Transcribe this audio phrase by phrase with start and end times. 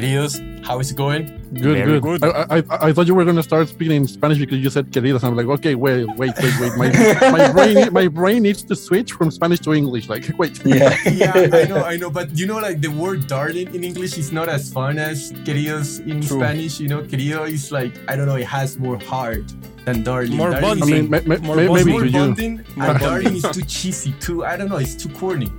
[0.00, 1.26] Queridos, how is it going?
[1.52, 2.22] Good, Very good.
[2.22, 2.24] good.
[2.24, 4.90] I, I, I thought you were going to start speaking in Spanish because you said
[4.90, 5.22] queridos.
[5.22, 6.76] I'm like, okay, wait, wait, wait, wait.
[6.78, 6.88] My,
[7.36, 10.08] my brain, my brain needs to switch from Spanish to English.
[10.08, 10.64] Like, wait.
[10.64, 10.96] Yeah.
[11.12, 14.32] yeah, I know, I know, but you know, like the word darling in English is
[14.32, 16.38] not as fun as queridos in True.
[16.38, 16.80] Spanish.
[16.80, 19.52] You know, querido is like, I don't know, it has more heart
[19.84, 20.34] than darling.
[20.38, 21.74] More darling I mean, ma- ma- More ma- bonding.
[21.74, 22.12] maybe more to you.
[22.12, 23.08] bonding, More and bonding.
[23.08, 25.50] darling is too cheesy, too, I don't know, it's too corny.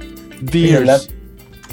[0.46, 1.10] Dears.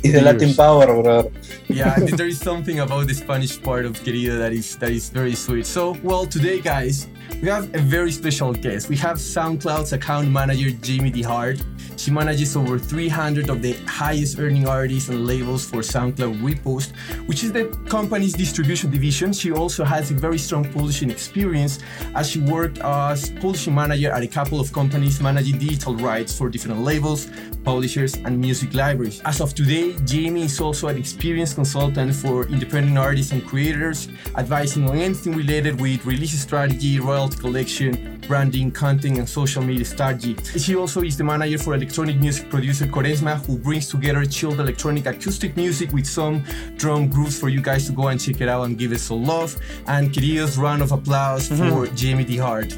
[0.03, 1.30] It's the Latin power, bro.
[1.69, 5.34] yeah there is something about the spanish part of querido that is that is very
[5.34, 7.09] sweet so well today guys
[7.41, 8.88] we have a very special guest.
[8.88, 11.64] We have soundcloud's account manager jamie dehart.
[11.96, 16.92] She manages over 300 of the highest earning artists and labels for soundcloud repost
[17.27, 19.33] which is the company's distribution division.
[19.33, 21.80] She also has a very strong publishing experience
[22.14, 26.48] as she worked as publishing manager at a couple of companies managing digital rights for
[26.48, 27.28] different labels
[27.69, 29.20] publishers, and music libraries.
[29.27, 34.88] As of today, Jamie is also an experienced consultant for independent artists and creators, advising
[34.88, 40.36] on anything related with release strategy, royalty collection, branding, content, and social media strategy.
[40.58, 45.06] She also is the manager for electronic music producer Quaresma, who brings together chilled electronic
[45.06, 46.44] acoustic music with some
[46.77, 49.25] drum grooves for you guys to go and check it out and give it some
[49.25, 49.56] love.
[49.86, 52.70] And queridos, round of applause for Jamie DeHart.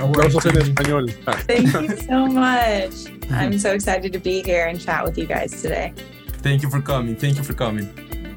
[0.00, 1.12] Aplausos en español.
[1.26, 2.94] Ah, Thank you so much.
[3.30, 5.92] I'm so excited to be here and chat with you guys today.
[6.40, 7.16] Thank you for coming.
[7.16, 7.88] Thank you for coming.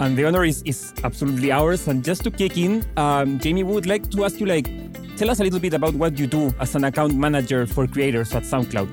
[0.01, 1.87] And the honor is, is absolutely ours.
[1.87, 4.67] And just to kick in, um, Jamie would like to ask you, like,
[5.15, 8.33] tell us a little bit about what you do as an account manager for creators
[8.33, 8.89] at SoundCloud.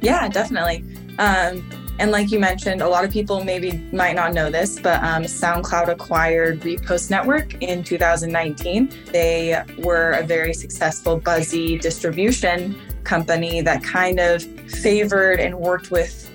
[0.00, 0.84] Yeah, definitely.
[1.20, 1.62] Um,
[2.00, 5.22] and like you mentioned, a lot of people maybe might not know this, but um,
[5.22, 8.92] SoundCloud acquired Repost Network in 2019.
[9.12, 16.28] They were a very successful, buzzy distribution company that kind of favored and worked with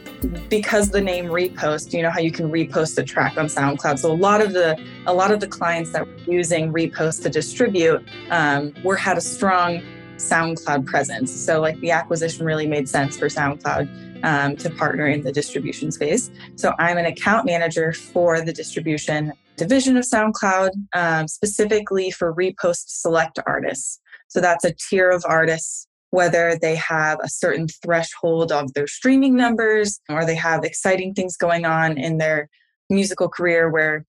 [0.49, 3.99] because the name repost you know how you can repost a track on soundcloud.
[3.99, 7.29] So a lot of the a lot of the clients that were using repost to
[7.29, 9.81] distribute um, were had a strong
[10.17, 11.31] soundcloud presence.
[11.31, 15.91] So like the acquisition really made sense for soundcloud um, to partner in the distribution
[15.91, 16.31] space.
[16.55, 22.85] So i'm an account manager for the distribution division of soundcloud um, specifically for repost
[22.87, 23.99] select artists.
[24.27, 25.84] So that's a tier of artists
[26.15, 31.35] whether they have a certain threshold of their streaming numbers or they have exciting things
[31.35, 32.47] going on in their
[32.89, 34.05] musical career where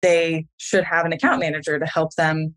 [0.00, 2.54] they should have an account manager to help them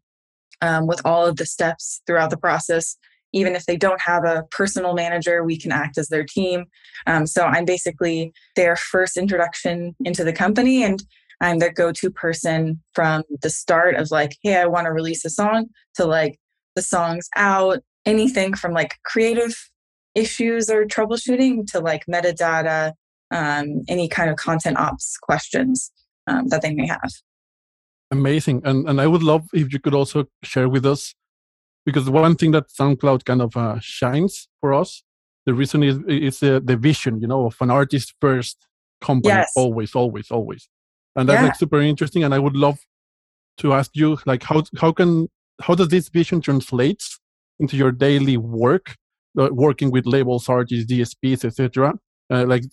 [0.62, 2.96] um, with all of the steps throughout the process.
[3.34, 6.64] Even if they don't have a personal manager, we can act as their team.
[7.06, 11.04] Um, so I'm basically their first introduction into the company and
[11.42, 15.26] I'm their go to person from the start of like, hey, I want to release
[15.26, 16.40] a song to like
[16.78, 19.56] the song's out, anything from like creative
[20.14, 22.94] issues or troubleshooting to like metadata,
[23.32, 25.92] um, any kind of content ops questions
[26.28, 27.12] um, that they may have.
[28.12, 28.62] Amazing.
[28.64, 31.16] And and I would love if you could also share with us,
[31.86, 35.04] because one thing that SoundCloud kind of uh, shines for us,
[35.46, 38.58] the reason is is the, the vision, you know, of an artist first
[39.02, 39.52] company, Yes.
[39.56, 40.70] always, always, always.
[41.16, 41.48] And that's Yeah.
[41.48, 42.24] like super interesting.
[42.24, 42.78] And I would love
[43.58, 45.28] to ask you, like, how how can
[45.62, 47.20] how does this vision translates
[47.60, 48.96] into your daily work,
[49.40, 51.94] uh, working with labels, artists, DSPs, etc.
[52.32, 52.64] Uh, like,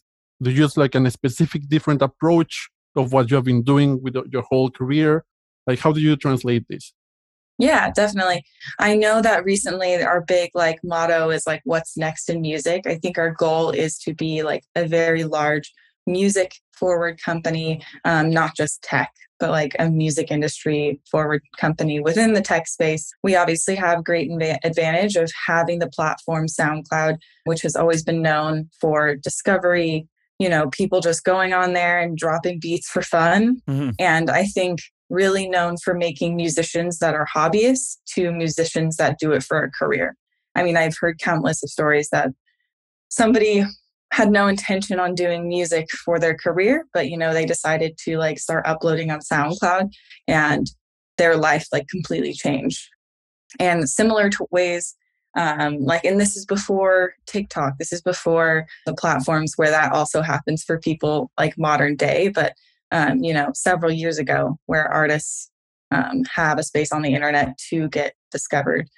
[0.42, 4.16] do you use like a specific different approach of what you have been doing with
[4.30, 5.24] your whole career?
[5.66, 6.92] Like, how do you translate this?
[7.58, 8.44] Yeah, definitely.
[8.80, 12.86] I know that recently our big like motto is like what's next in music.
[12.86, 15.72] I think our goal is to be like a very large
[16.06, 22.32] music forward company, um, not just tech, but like a music industry forward company within
[22.32, 23.12] the tech space.
[23.24, 28.22] We obviously have great inva- advantage of having the platform SoundCloud, which has always been
[28.22, 30.06] known for discovery,
[30.38, 33.60] you know, people just going on there and dropping beats for fun.
[33.68, 33.94] Mhm.
[33.98, 34.78] And I think
[35.10, 39.72] really known for making musicians that are hobbyists to musicians that do it for a
[39.72, 40.14] career.
[40.54, 42.30] I mean, I've heard countless of stories that
[43.08, 43.64] somebody
[44.12, 48.18] had no intention on doing music for their career, but you know, they decided to
[48.18, 49.90] like start uploading on SoundCloud
[50.28, 50.66] and
[51.18, 52.88] their life like completely changed.
[53.58, 54.94] And similar to ways
[55.34, 60.20] um, like, and this is before TikTok, this is before the platforms where that also
[60.20, 62.52] happens for people like modern day, but
[62.90, 65.50] um, you know, several years ago, where artists
[65.90, 68.88] um, have a space on the internet to get discovered.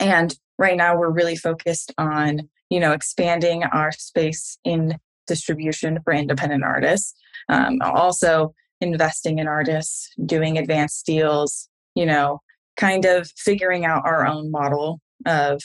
[0.00, 6.12] And right now, we're really focused on, you know, expanding our space in distribution for
[6.12, 7.14] independent artists.
[7.48, 12.40] Um, also, investing in artists, doing advanced deals, you know,
[12.76, 15.60] kind of figuring out our own model of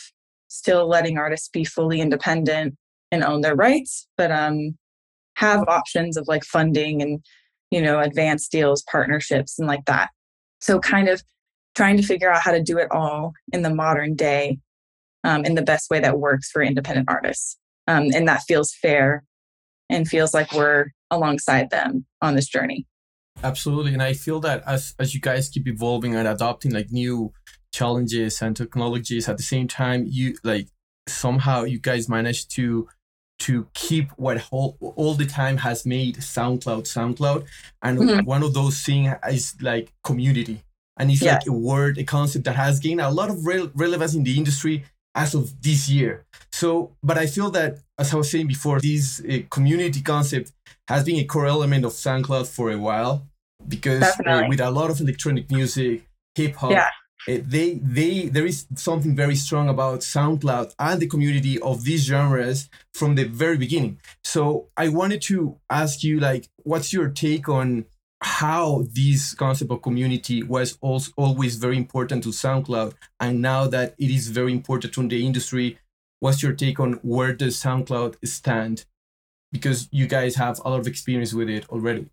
[0.48, 2.76] still letting artists be fully independent
[3.12, 4.78] and own their rights, but um,
[5.36, 7.24] have options of like funding and
[7.72, 10.10] you know, advanced deals, partnerships, and like that.
[10.60, 11.24] So, kind of
[11.76, 14.60] trying to figure out how to do it all in the modern day
[15.24, 17.58] um, in the best way that works for independent artists.
[17.88, 19.24] Um, and that feels fair
[19.90, 22.86] and feels like we're alongside them on this journey.
[23.44, 23.94] Absolutely.
[23.94, 27.32] And I feel that as, as you guys keep evolving and adopting like new
[27.74, 30.68] challenges and technologies at the same time, you like
[31.08, 32.88] somehow you guys manage to
[33.40, 37.46] to keep what all, all the time has made SoundCloud SoundCloud.
[37.82, 38.26] And mm-hmm.
[38.26, 40.62] one of those things is like community.
[40.98, 41.36] And it's yeah.
[41.36, 44.38] like a word, a concept that has gained a lot of re- relevance in the
[44.38, 44.84] industry
[45.20, 46.26] as of this year.
[46.52, 47.72] So, but I feel that,
[48.02, 50.54] as I was saying before, this uh, community concept
[50.88, 53.28] has been a core element of SoundCloud for a while
[53.68, 56.90] because uh, with a lot of electronic music, hip hop, yeah.
[57.28, 57.68] uh, they
[57.98, 63.16] they there is something very strong about SoundCloud and the community of these genres from
[63.16, 64.00] the very beginning.
[64.24, 65.38] So I wanted to
[65.70, 67.86] ask you, like, what's your take on
[68.30, 73.96] how this concept of community was also always very important to SoundCloud, and now that
[73.98, 75.80] it is very important to the industry,
[76.20, 78.86] what's your take on where does SoundCloud stand?
[79.52, 82.08] Because you guys have a lot of experience with it already.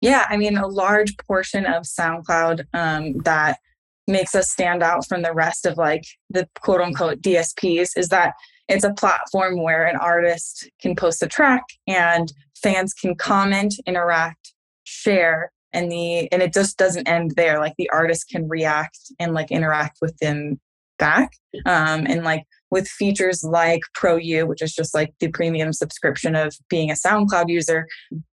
[0.00, 3.58] Yeah, I mean, a large portion of SoundCloud um, that
[4.06, 8.34] makes us stand out from the rest of like the quote unquote DSPs is that
[8.68, 12.32] it's a platform where an artist can post a track and
[12.62, 14.54] fans can comment, interact,
[14.90, 17.58] share and the and it just doesn't end there.
[17.58, 20.60] Like the artist can react and like interact with them
[21.00, 21.32] back
[21.64, 26.36] um and like with features like pro u which is just like the premium subscription
[26.36, 27.88] of being a soundcloud user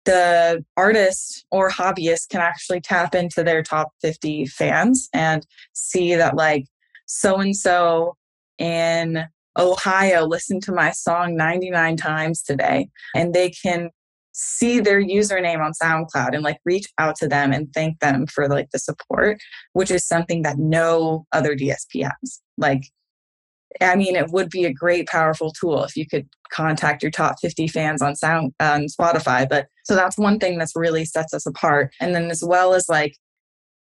[0.06, 6.34] the artist or hobbyist can actually tap into their top 50 fans and see that
[6.34, 6.64] like
[7.06, 8.16] so and so
[8.58, 9.26] in
[9.58, 13.90] ohio listened to my song 99 times today and they can
[14.34, 18.48] see their username on SoundCloud and like reach out to them and thank them for
[18.48, 19.40] like the support,
[19.72, 22.40] which is something that no other DSP has.
[22.58, 22.82] Like,
[23.80, 27.36] I mean, it would be a great, powerful tool if you could contact your top
[27.40, 29.48] 50 fans on Sound on Spotify.
[29.48, 31.92] But so that's one thing that's really sets us apart.
[32.00, 33.16] And then as well as like,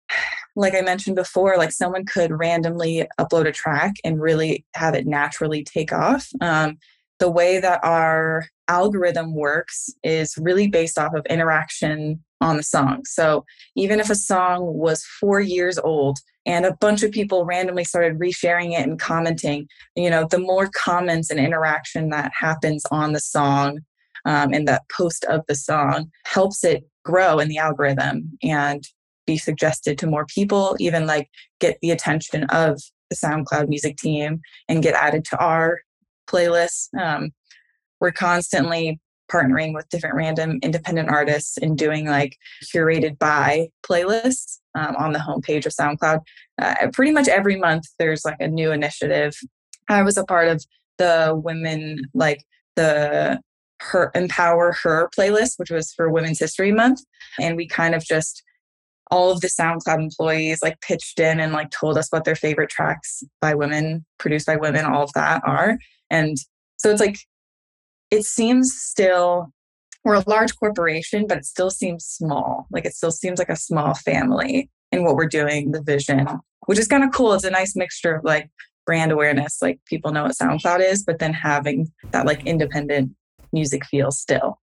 [0.56, 5.08] like I mentioned before, like someone could randomly upload a track and really have it
[5.08, 6.30] naturally take off.
[6.42, 6.78] Um,
[7.20, 13.04] the way that our algorithm works is really based off of interaction on the song.
[13.06, 17.84] So even if a song was four years old and a bunch of people randomly
[17.84, 23.14] started resharing it and commenting, you know, the more comments and interaction that happens on
[23.14, 23.80] the song
[24.26, 28.88] um, and that post of the song helps it grow in the algorithm and
[29.26, 31.30] be suggested to more people, even like
[31.60, 35.80] get the attention of the SoundCloud music team and get added to our
[36.28, 36.90] playlists.
[37.00, 37.32] Um,
[38.00, 39.00] we're constantly
[39.32, 42.38] partnering with different random independent artists and doing like
[42.74, 46.22] curated by playlists um, on the homepage of SoundCloud.
[46.62, 49.36] Uh, pretty much every month, there's like a new initiative.
[49.90, 50.66] I was a part of
[50.98, 52.44] the women, like
[52.76, 53.42] the
[53.80, 57.00] her empower her playlist which was for women's history month
[57.40, 58.42] and we kind of just
[59.12, 62.70] all of the SoundCloud employees like pitched in and like told us what their favorite
[62.70, 65.78] tracks by women produced by women all of that are
[66.10, 66.38] and
[66.78, 67.18] so it's like
[68.12, 69.52] it seems still
[70.08, 72.66] we're a large corporation, but it still seems small.
[72.72, 76.26] Like it still seems like a small family in what we're doing, the vision,
[76.66, 77.34] which is kind of cool.
[77.34, 78.50] It's a nice mixture of like
[78.86, 83.12] brand awareness, like people know what SoundCloud is, but then having that like independent
[83.52, 84.62] music feel still.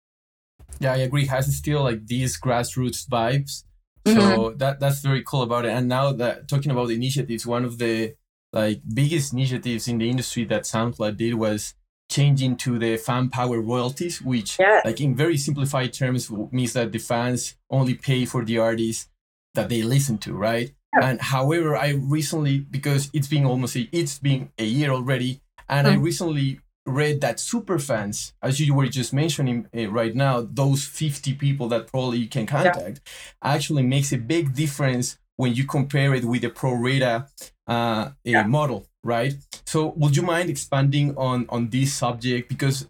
[0.81, 1.27] Yeah, I agree.
[1.27, 3.65] Has It still like these grassroots vibes.
[4.07, 4.59] So mm-hmm.
[4.59, 5.71] that that's very cool about it.
[5.71, 8.15] And now that talking about the initiatives, one of the
[8.53, 11.75] like biggest initiatives in the industry that SoundCloud did was
[12.11, 14.81] changing to the fan power royalties, which, yeah.
[14.85, 19.09] like in very simplified terms, means that the fans only pay for the artists
[19.55, 20.73] that they listen to, right?
[20.97, 21.09] Yeah.
[21.09, 25.87] And however, I recently, because it's been almost a, it's been a year already, and
[25.87, 25.99] mm-hmm.
[25.99, 30.85] I recently read that super fans, as you were just mentioning uh, right now, those
[30.85, 33.55] 50 people that probably you can contact, yeah.
[33.55, 37.27] actually makes a big difference when you compare it with the pro rata
[37.67, 38.45] uh, yeah.
[38.45, 39.35] model, right?
[39.67, 42.87] So, would you mind expanding on on this subject because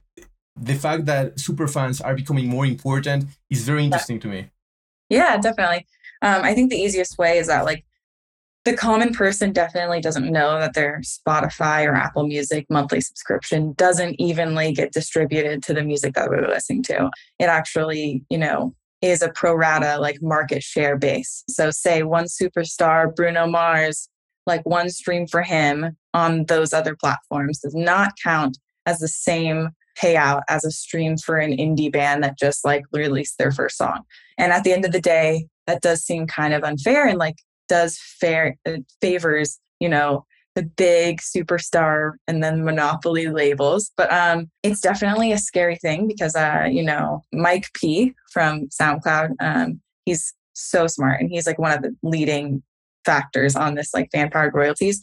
[0.56, 4.22] the fact that super fans are becoming more important is very interesting yeah.
[4.22, 4.50] to me.
[5.10, 5.86] Yeah, definitely.
[6.22, 7.84] Um, I think the easiest way is that like
[8.64, 14.18] the common person definitely doesn't know that their Spotify or Apple Music monthly subscription doesn't
[14.18, 17.10] evenly get distributed to the music that we're listening to.
[17.38, 21.44] It actually, you know, is a pro rata like market share base.
[21.48, 24.08] So say one superstar, Bruno Mars,
[24.46, 29.70] like one stream for him on those other platforms does not count as the same
[30.00, 34.02] payout as a stream for an indie band that just like released their first song.
[34.38, 37.36] And at the end of the day, that does seem kind of unfair and like
[37.68, 43.90] does fair uh, favors, you know, the big superstar and then monopoly labels.
[43.96, 49.30] But um, it's definitely a scary thing because, uh, you know, Mike P from SoundCloud,
[49.40, 52.62] um, he's so smart and he's like one of the leading
[53.04, 55.02] factors on this like fan powered royalties.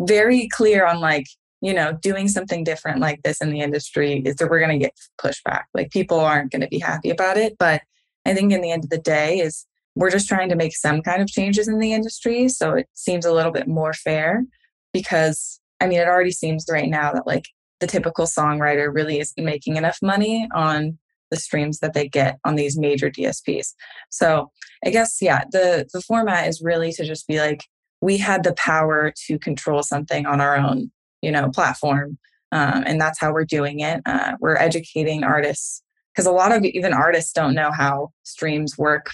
[0.00, 1.26] Very clear on like,
[1.60, 4.84] you know, doing something different like this in the industry is that we're going to
[4.84, 5.64] get pushback.
[5.74, 7.56] Like people aren't going to be happy about it.
[7.58, 7.82] But
[8.24, 11.02] I think in the end of the day is we're just trying to make some
[11.02, 12.48] kind of changes in the industry.
[12.48, 14.44] So it seems a little bit more fair
[14.92, 17.46] because I mean, it already seems right now that like
[17.80, 20.98] the typical songwriter really isn't making enough money on
[21.32, 23.74] the streams that they get on these major DSPs.
[24.10, 24.52] So
[24.84, 27.64] I guess, yeah, the, the format is really to just be like,
[28.00, 32.18] we had the power to control something on our own, you know, platform.
[32.52, 34.02] Um, and that's how we're doing it.
[34.06, 35.82] Uh, we're educating artists
[36.14, 39.10] because a lot of even artists don't know how streams work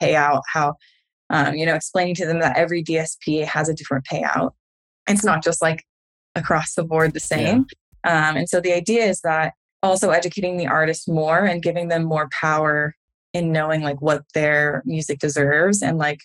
[0.00, 0.74] payout, how,
[1.30, 4.52] um, you know, explaining to them that every DSP has a different payout.
[5.08, 5.84] It's not just like
[6.34, 7.66] across the board the same.
[8.04, 8.28] Yeah.
[8.30, 12.04] Um, and so the idea is that also educating the artist more and giving them
[12.04, 12.94] more power
[13.32, 16.20] in knowing like what their music deserves and like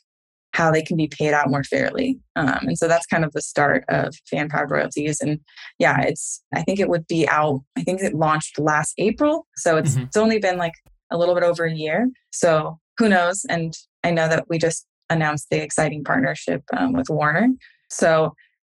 [0.54, 2.20] how they can be paid out more fairly.
[2.36, 5.22] Um, and so that's kind of the start of fan powered royalties.
[5.22, 5.40] And
[5.78, 7.62] yeah, it's I think it would be out.
[7.78, 10.04] I think it launched last April, so it's mm-hmm.
[10.04, 10.74] it's only been like
[11.12, 12.10] a little bit over a year.
[12.32, 13.46] So who knows?
[13.50, 17.48] And I know that we just announced the exciting partnership um, with Warner.
[17.90, 18.34] So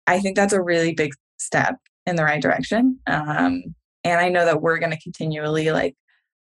[0.06, 3.00] I think that's a really big step in the right direction.
[3.06, 3.62] Um,
[4.04, 5.94] and I know that we're going to continually like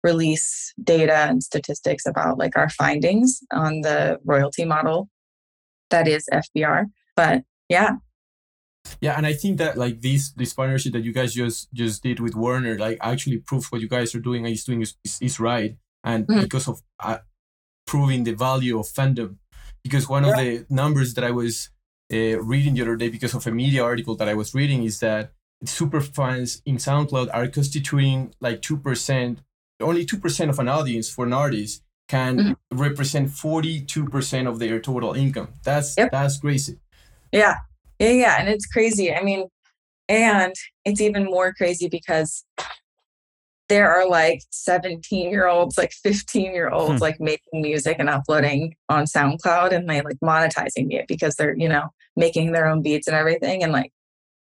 [0.04, 5.08] release data and statistics about like our findings on the royalty model
[5.90, 6.87] that is FBR.
[7.16, 7.97] But yeah.
[9.00, 12.20] Yeah, and I think that like this this partnership that you guys just just did
[12.20, 15.76] with Warner like actually proves what you guys are doing is doing is, is right.
[16.04, 16.40] And mm-hmm.
[16.40, 17.18] because of uh,
[17.88, 19.30] proving the value of fandom
[19.83, 20.30] because one yeah.
[20.30, 21.71] of the numbers that I was
[22.12, 25.00] uh, reading the other day because of a media article that I was reading is
[25.00, 25.33] that
[25.64, 29.38] super fans in SoundCloud are constituting like 2%,
[29.80, 32.78] only 2% of an audience for an artist can mm-hmm.
[32.78, 35.49] represent 42% of their total income.
[35.64, 36.11] That's yep.
[36.11, 36.78] that's crazy.
[37.33, 37.57] Yeah.
[37.99, 39.12] Yeah, yeah, and it's crazy.
[39.12, 39.49] I mean,
[40.09, 40.54] and
[40.85, 42.45] it's even more crazy because
[43.69, 47.03] there are like 17 year olds, like 15 year olds, hmm.
[47.03, 51.69] like making music and uploading on SoundCloud and they like monetizing it because they're, you
[51.69, 53.63] know, making their own beats and everything.
[53.63, 53.93] And like,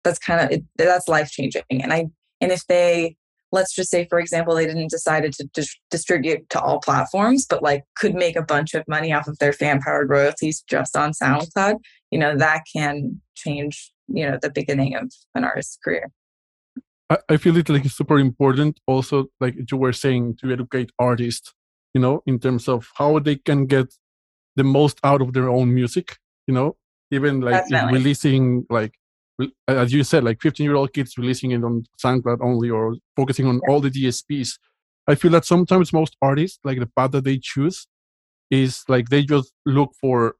[0.04, 1.62] that's kind of, it, that's life changing.
[1.70, 2.06] And I,
[2.40, 3.16] and if they,
[3.52, 7.62] let's just say, for example, they didn't decide to dis- distribute to all platforms, but
[7.62, 11.12] like could make a bunch of money off of their fan powered royalties just on
[11.12, 11.76] SoundCloud,
[12.10, 16.10] you know, that can change, you know, the beginning of an artist's career.
[17.28, 21.52] I, feel it like it's super important also, like you were saying, to educate artists,
[21.92, 23.92] you know, in terms of how they can get
[24.54, 26.76] the most out of their own music, you know,
[27.10, 28.92] even like releasing like
[29.66, 33.46] as you said, like 15 year old kids releasing it on SoundCloud only or focusing
[33.46, 34.58] on all the DSPs.
[35.08, 37.86] I feel that sometimes most artists, like the path that they choose,
[38.50, 40.36] is like they just look for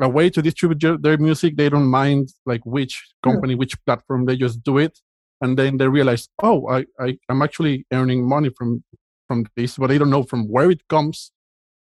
[0.00, 1.56] a way to distribute their music.
[1.56, 3.30] They don't mind like which hmm.
[3.30, 4.24] company, which platform.
[4.24, 4.98] They just do it
[5.40, 8.84] and then they realize oh I, I i'm actually earning money from
[9.26, 11.32] from this but they don't know from where it comes.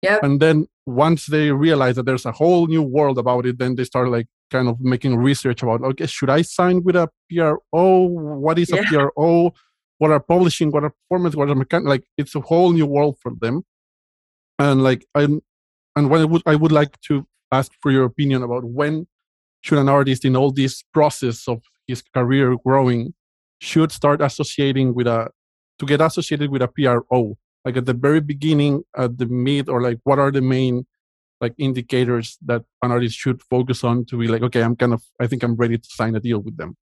[0.03, 3.75] Yeah and then once they realize that there's a whole new world about it then
[3.75, 8.07] they start like kind of making research about okay should i sign with a pro
[8.45, 9.09] what is a yeah.
[9.15, 9.53] pro
[9.99, 10.71] what are publishing?
[10.71, 11.35] What are formats?
[11.35, 13.65] What are mechanic like it's a whole new world for them.
[14.59, 15.41] And like i'm
[15.97, 19.07] and when i would i would like to ask for your opinion about when
[19.63, 23.15] should an artist in all this process of his career growing
[23.65, 25.31] should start associating with a
[25.79, 29.81] to get associated with a PRO like at the very beginning at the mid or
[29.81, 30.87] like what are the main
[31.41, 35.03] like indicators that an artist should focus on to be like okay i'm kind of
[35.21, 36.77] i think i'm ready to sign a deal with them?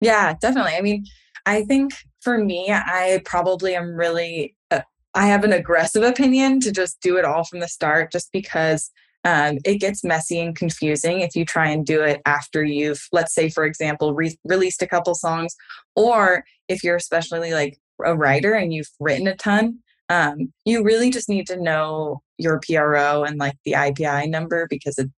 [0.00, 0.74] Yeah definitely.
[0.74, 1.04] I mean
[1.46, 4.82] i think for me i probably am really uh,
[5.14, 8.90] i have an aggressive opinion to just do it all from the start just because
[9.24, 13.34] um, it gets messy and confusing if you try and do it after you've, let's
[13.34, 15.54] say, for example, re- released a couple songs,
[15.96, 19.78] or if you're especially like a writer and you've written a ton.
[20.08, 24.98] Um, you really just need to know your PRO and like the IPI number because
[24.98, 25.10] it,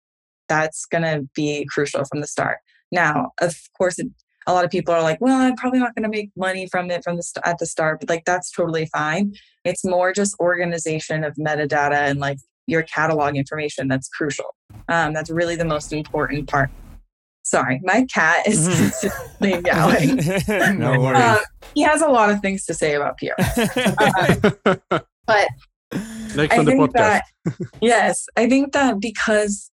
[0.48, 2.58] that's going to be crucial from the start.
[2.90, 4.08] Now, of course, it,
[4.46, 6.90] a lot of people are like, well, I'm probably not going to make money from
[6.90, 9.32] it from the st- at the start, but like that's totally fine.
[9.64, 14.54] It's more just organization of metadata and like your catalog information that's crucial.
[14.88, 16.70] Um, that's really the most important part.
[17.42, 18.68] Sorry, my cat is
[19.00, 20.16] consistently meowing.
[20.78, 21.20] no No worries.
[21.20, 21.40] Uh,
[21.74, 23.40] he has a lot of things to say about PR.
[25.26, 25.48] But
[26.34, 26.92] Next I on the think podcast.
[26.92, 27.24] that
[27.80, 29.70] yes, I think that because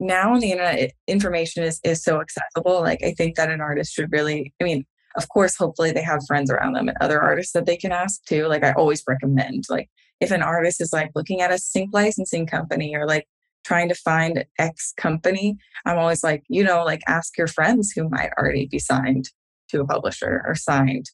[0.00, 2.80] now on the internet information is is so accessible.
[2.80, 4.52] Like I think that an artist should really.
[4.60, 4.84] I mean,
[5.16, 8.24] of course, hopefully they have friends around them and other artists that they can ask
[8.24, 8.46] too.
[8.46, 9.88] Like I always recommend, like
[10.20, 13.26] if an artist is like looking at a sync licensing company or like
[13.64, 15.56] trying to find X company,
[15.86, 19.30] I'm always like, you know, like ask your friends who might already be signed
[19.70, 21.06] to a publisher or signed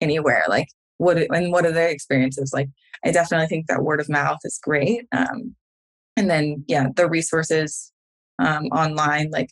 [0.00, 0.44] anywhere.
[0.48, 2.68] Like what and what are their experiences like?
[3.04, 5.06] I definitely think that word of mouth is great.
[5.12, 5.54] Um,
[6.16, 7.92] and then, yeah, the resources
[8.38, 9.30] um, online.
[9.30, 9.50] Like,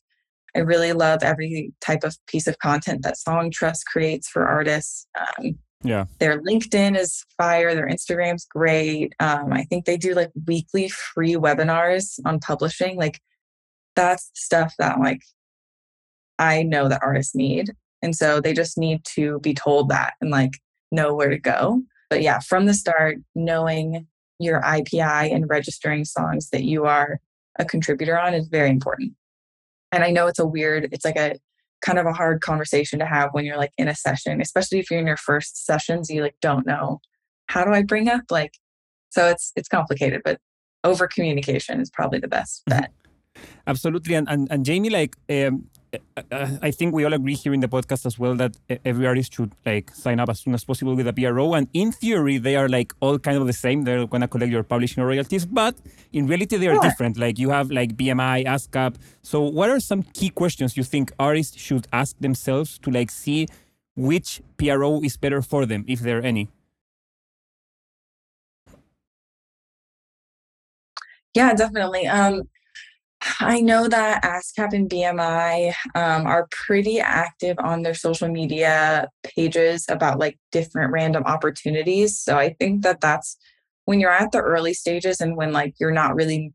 [0.56, 5.06] I really love every type of piece of content that Songtrust creates for artists.
[5.18, 6.06] Um, Yeah.
[6.18, 7.74] Their LinkedIn is fire.
[7.74, 9.14] Their Instagram's great.
[9.20, 12.96] Um, I think they do like weekly free webinars on publishing.
[12.96, 13.20] Like,
[13.94, 15.20] that's stuff that like
[16.38, 17.72] I know that artists need.
[18.02, 20.60] And so they just need to be told that and like
[20.90, 21.82] know where to go.
[22.10, 24.06] But yeah, from the start, knowing
[24.38, 27.20] your IPI and registering songs that you are
[27.58, 29.12] a contributor on is very important.
[29.92, 31.36] And I know it's a weird, it's like a
[31.82, 34.90] kind of a hard conversation to have when you're like in a session, especially if
[34.90, 37.00] you're in your first sessions, you like don't know
[37.48, 38.52] how do I bring up like
[39.10, 40.38] so it's it's complicated, but
[40.82, 42.80] over communication is probably the best Mhm.
[42.80, 42.92] bet.
[43.66, 45.68] Absolutely, and and, and Jamie, like, um,
[46.32, 49.52] I think we all agree here in the podcast as well that every artist should
[49.66, 51.54] like sign up as soon as possible with a PRO.
[51.54, 53.84] And in theory, they are like all kind of the same.
[53.84, 55.74] They're gonna collect your publishing royalties, but
[56.12, 56.82] in reality, they are Sure.
[56.82, 57.16] different.
[57.16, 58.96] Like you have like BMI, ASCAP.
[59.22, 63.46] So, what are some key questions you think artists should ask themselves to like see
[63.96, 66.48] which PRO is better for them, if there are any?
[71.34, 72.06] Yeah, definitely.
[72.06, 72.48] Um,
[73.40, 79.86] I know that ASCAP and BMI um, are pretty active on their social media pages
[79.88, 82.18] about like different random opportunities.
[82.18, 83.36] So I think that that's
[83.86, 86.52] when you're at the early stages and when like you're not really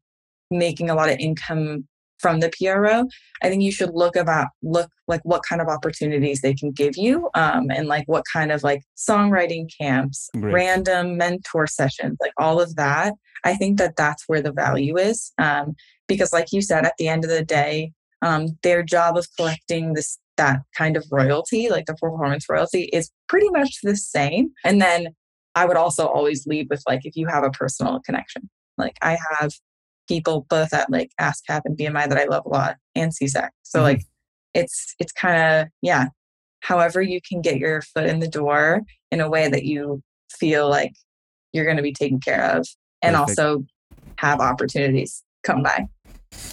[0.51, 1.87] making a lot of income
[2.19, 3.05] from the PRO,
[3.41, 6.97] I think you should look about look like what kind of opportunities they can give
[6.97, 10.53] you, um, and like what kind of like songwriting camps, Great.
[10.53, 13.13] random mentor sessions, like all of that.
[13.43, 15.75] I think that that's where the value is, um,
[16.07, 19.93] because like you said, at the end of the day, um, their job of collecting
[19.93, 24.51] this that kind of royalty, like the performance royalty, is pretty much the same.
[24.63, 25.09] And then
[25.55, 29.17] I would also always lead with like if you have a personal connection, like I
[29.31, 29.51] have
[30.09, 33.49] people both at like ASCAP and BMI that I love a lot and SESAC.
[33.63, 33.83] So Mhm.
[33.83, 34.01] like
[34.53, 36.07] it's it's kind of yeah,
[36.61, 40.67] however you can get your foot in the door in a way that you feel
[40.67, 40.93] like
[41.53, 42.67] you're going to be taken care of
[43.01, 43.39] and Perfect.
[43.39, 43.65] also
[44.17, 45.87] have opportunities come by.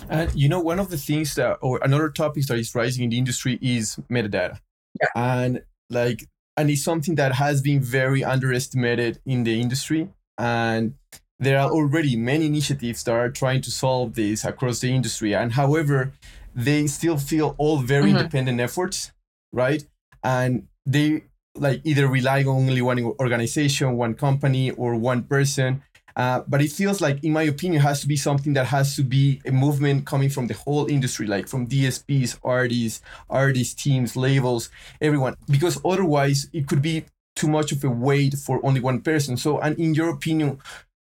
[0.09, 3.11] And you know, one of the things that, or another topic that is rising in
[3.11, 4.61] the industry is metadata.
[5.01, 5.09] Yeah.
[5.15, 10.09] And like, and it's something that has been very underestimated in the industry.
[10.39, 10.95] And
[11.39, 15.35] there are already many initiatives that are trying to solve this across the industry.
[15.35, 16.13] And however,
[16.55, 18.19] they still feel all very Mhm.
[18.19, 19.13] independent efforts,
[19.53, 19.85] right?
[20.23, 25.83] And they like either rely on only one organization, one company, or one person.
[26.15, 29.03] Uh, but it feels like, in my opinion, has to be something that has to
[29.03, 34.71] be a movement coming from the whole industry, like from DSPs, artists, artist teams, labels,
[35.01, 35.35] everyone.
[35.51, 39.37] Because otherwise, it could be too much of a weight for only one person.
[39.37, 40.59] So, and in your opinion,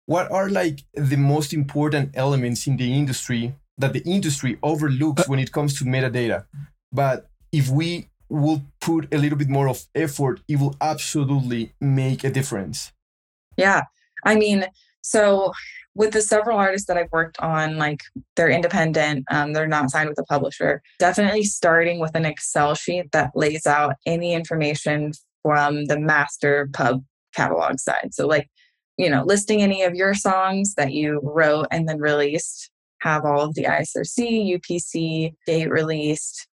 [0.05, 5.39] what are like the most important elements in the industry that the industry overlooks when
[5.39, 6.45] it comes to metadata?
[6.91, 12.23] But if we will put a little bit more of effort, it will absolutely make
[12.23, 12.91] a difference.
[13.57, 13.83] Yeah.
[14.25, 14.65] I mean,
[15.01, 15.53] so
[15.95, 18.01] with the several artists that I've worked on, like
[18.35, 23.11] they're independent, um, they're not signed with a publisher, definitely starting with an Excel sheet
[23.11, 25.11] that lays out any information
[25.43, 27.03] from the master pub
[27.35, 28.13] catalog side.
[28.13, 28.49] So, like,
[28.97, 33.41] you know, listing any of your songs that you wrote and then released, have all
[33.41, 36.47] of the ISRC, UPC, date released,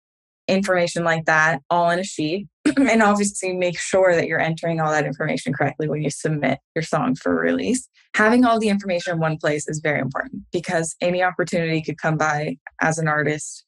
[0.48, 4.90] information like that all in a sheet and obviously make sure that you're entering all
[4.90, 7.86] that information correctly when you submit your song for release.
[8.14, 12.16] Having all the information in one place is very important because any opportunity could come
[12.16, 13.64] by as an artist.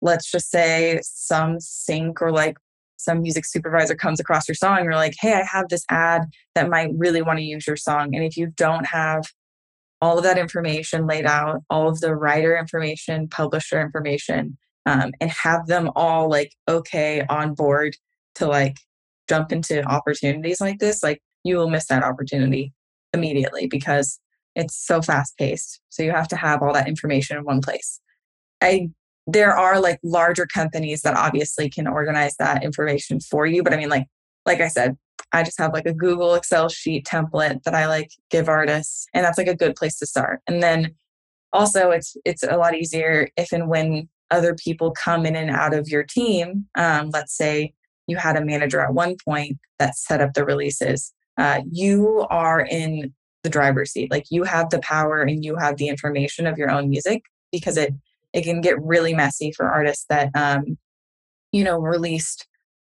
[0.00, 2.58] Let's just say some sync or like
[2.98, 6.68] some music supervisor comes across your song, you're like, hey, I have this ad that
[6.68, 8.14] might really want to use your song.
[8.14, 9.24] And if you don't have
[10.00, 15.30] all of that information laid out, all of the writer information, publisher information, um, and
[15.30, 17.96] have them all like okay on board
[18.36, 18.76] to like
[19.28, 22.72] jump into opportunities like this, like you will miss that opportunity
[23.12, 24.20] immediately because
[24.54, 25.80] it's so fast paced.
[25.88, 28.00] So you have to have all that information in one place.
[28.60, 28.90] I
[29.28, 33.62] there are like larger companies that obviously can organize that information for you.
[33.62, 34.06] But I mean, like,
[34.46, 34.96] like I said,
[35.32, 39.24] I just have like a Google Excel sheet template that I like give artists, and
[39.24, 40.40] that's like a good place to start.
[40.48, 40.94] And then
[41.52, 45.74] also, it's it's a lot easier if and when other people come in and out
[45.74, 46.66] of your team.
[46.74, 47.74] Um, let's say
[48.06, 51.12] you had a manager at one point that set up the releases.
[51.36, 53.12] Uh, you are in
[53.42, 54.10] the driver's seat.
[54.10, 57.76] Like you have the power and you have the information of your own music because
[57.76, 57.92] it
[58.32, 60.78] it can get really messy for artists that um,
[61.52, 62.46] you know released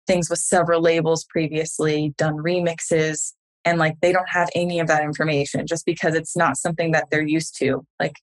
[0.07, 3.33] things with several labels previously, done remixes,
[3.65, 7.07] and like they don't have any of that information just because it's not something that
[7.09, 7.85] they're used to.
[7.99, 8.15] Like,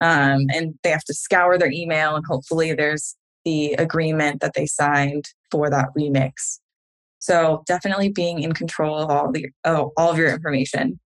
[0.00, 4.66] um, and they have to scour their email and hopefully there's the agreement that they
[4.66, 6.58] signed for that remix.
[7.18, 10.98] So definitely being in control of all the oh, all of your information.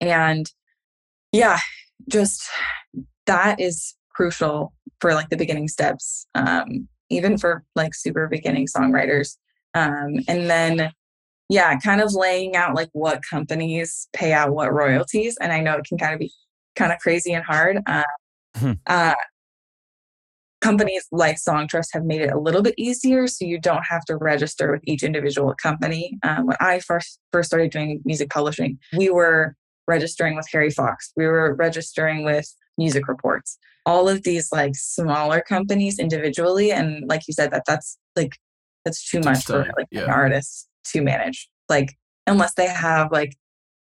[0.00, 0.50] And
[1.32, 1.58] yeah,
[2.08, 2.48] just
[3.26, 9.36] that is crucial for like the beginning steps, um, even for like super beginning songwriters.
[9.74, 10.92] Um, and then,
[11.48, 15.36] yeah, kind of laying out like what companies pay out what royalties.
[15.40, 16.32] And I know it can kind of be
[16.76, 17.78] kind of crazy and hard.
[17.86, 18.02] Uh,
[18.56, 18.72] hmm.
[18.86, 19.14] uh,
[20.64, 24.16] companies like Songtrust have made it a little bit easier, so you don't have to
[24.16, 26.18] register with each individual company.
[26.22, 31.12] Um, when I first first started doing music publishing, we were registering with Harry Fox.
[31.16, 33.58] We were registering with Music Reports.
[33.86, 38.36] All of these like smaller companies individually, and like you said, that that's like
[38.84, 40.04] that's too much for like yeah.
[40.04, 41.48] an artist to manage.
[41.68, 43.36] Like unless they have like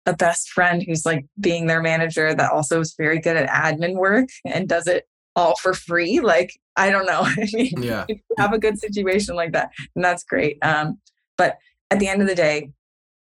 [0.05, 3.93] a best friend who's like being their manager that also is very good at admin
[3.93, 6.19] work and does it all for free.
[6.19, 7.21] Like I don't know.
[7.23, 8.05] I mean, yeah.
[8.07, 10.57] if you have a good situation like that, and that's great.
[10.61, 10.99] Um,
[11.37, 11.57] but
[11.89, 12.71] at the end of the day,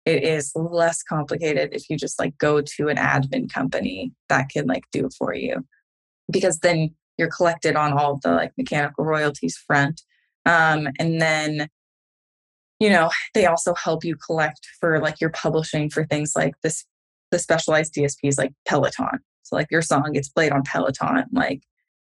[0.05, 4.65] it is less complicated if you just like go to an admin company that can
[4.65, 5.65] like do it for you.
[6.31, 10.01] Because then you're collected on all the like mechanical royalties front
[10.45, 11.67] um, and then
[12.79, 16.85] you know they also help you collect for like your publishing for things like this
[17.29, 19.19] the specialized dsps like peloton.
[19.43, 21.61] So like your song gets played on peloton like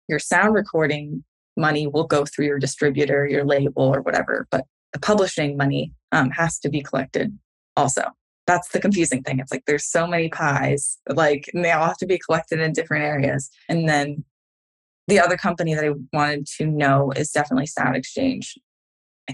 [0.09, 1.25] your sound recording
[1.57, 6.31] money will go through your distributor your label or whatever but the publishing money um,
[6.31, 7.37] has to be collected
[7.77, 8.03] also
[8.47, 11.97] that's the confusing thing it's like there's so many pies like and they all have
[11.97, 14.25] to be collected in different areas and then
[15.07, 18.57] the other company that I wanted to know is definitely SoundExchange.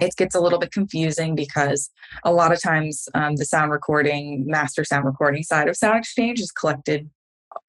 [0.00, 1.90] It gets a little bit confusing because
[2.24, 6.52] a lot of times um, the sound recording, master sound recording side of SoundExchange is
[6.52, 7.10] collected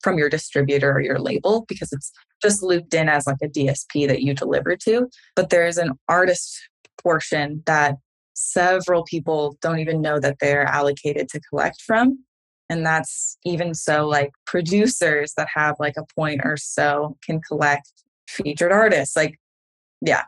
[0.02, 4.06] from your distributor or your label because it's just looped in as like a DSP
[4.06, 5.08] that you deliver to.
[5.34, 6.56] But there's an artist
[7.02, 7.96] portion that
[8.42, 12.18] several people don't even know that they're allocated to collect from
[12.68, 17.92] and that's even so like producers that have like a point or so can collect
[18.28, 19.38] featured artists like
[20.00, 20.22] yeah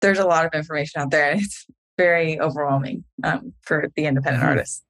[0.00, 4.42] there's a lot of information out there and it's very overwhelming um, for the independent
[4.42, 4.50] mm-hmm.
[4.50, 4.82] artists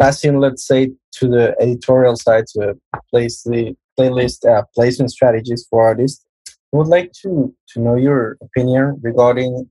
[0.00, 2.74] passing let's say to the editorial side to
[3.10, 6.24] place the playlist uh, placement strategies for artists
[6.72, 9.68] would like to to know your opinion regarding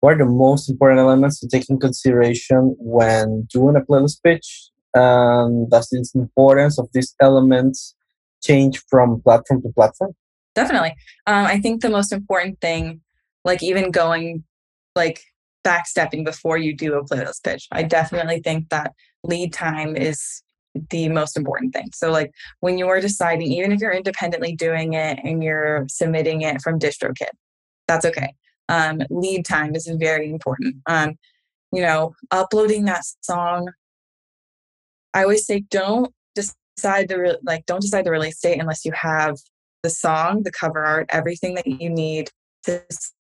[0.00, 4.70] what are the most important elements to take in consideration when doing a playlist pitch?
[4.94, 7.94] And does the importance of these elements
[8.42, 10.12] change from platform to platform?
[10.54, 10.94] Definitely.
[11.26, 13.00] Um, I think the most important thing,
[13.44, 14.44] like even going
[14.94, 15.22] like
[15.64, 18.92] backstepping before you do a playlist pitch, I definitely think that
[19.24, 20.42] lead time is
[20.90, 21.90] the most important thing.
[21.94, 26.60] So, like when you're deciding, even if you're independently doing it and you're submitting it
[26.62, 27.30] from DistroKid,
[27.86, 28.34] that's okay
[28.68, 30.76] um, lead time is very important.
[30.86, 31.18] Um,
[31.72, 33.70] you know, uploading that song.
[35.14, 38.92] I always say don't decide the re- like don't decide the release date unless you
[38.92, 39.36] have
[39.82, 42.30] the song, the cover art, everything that you need
[42.68, 42.82] to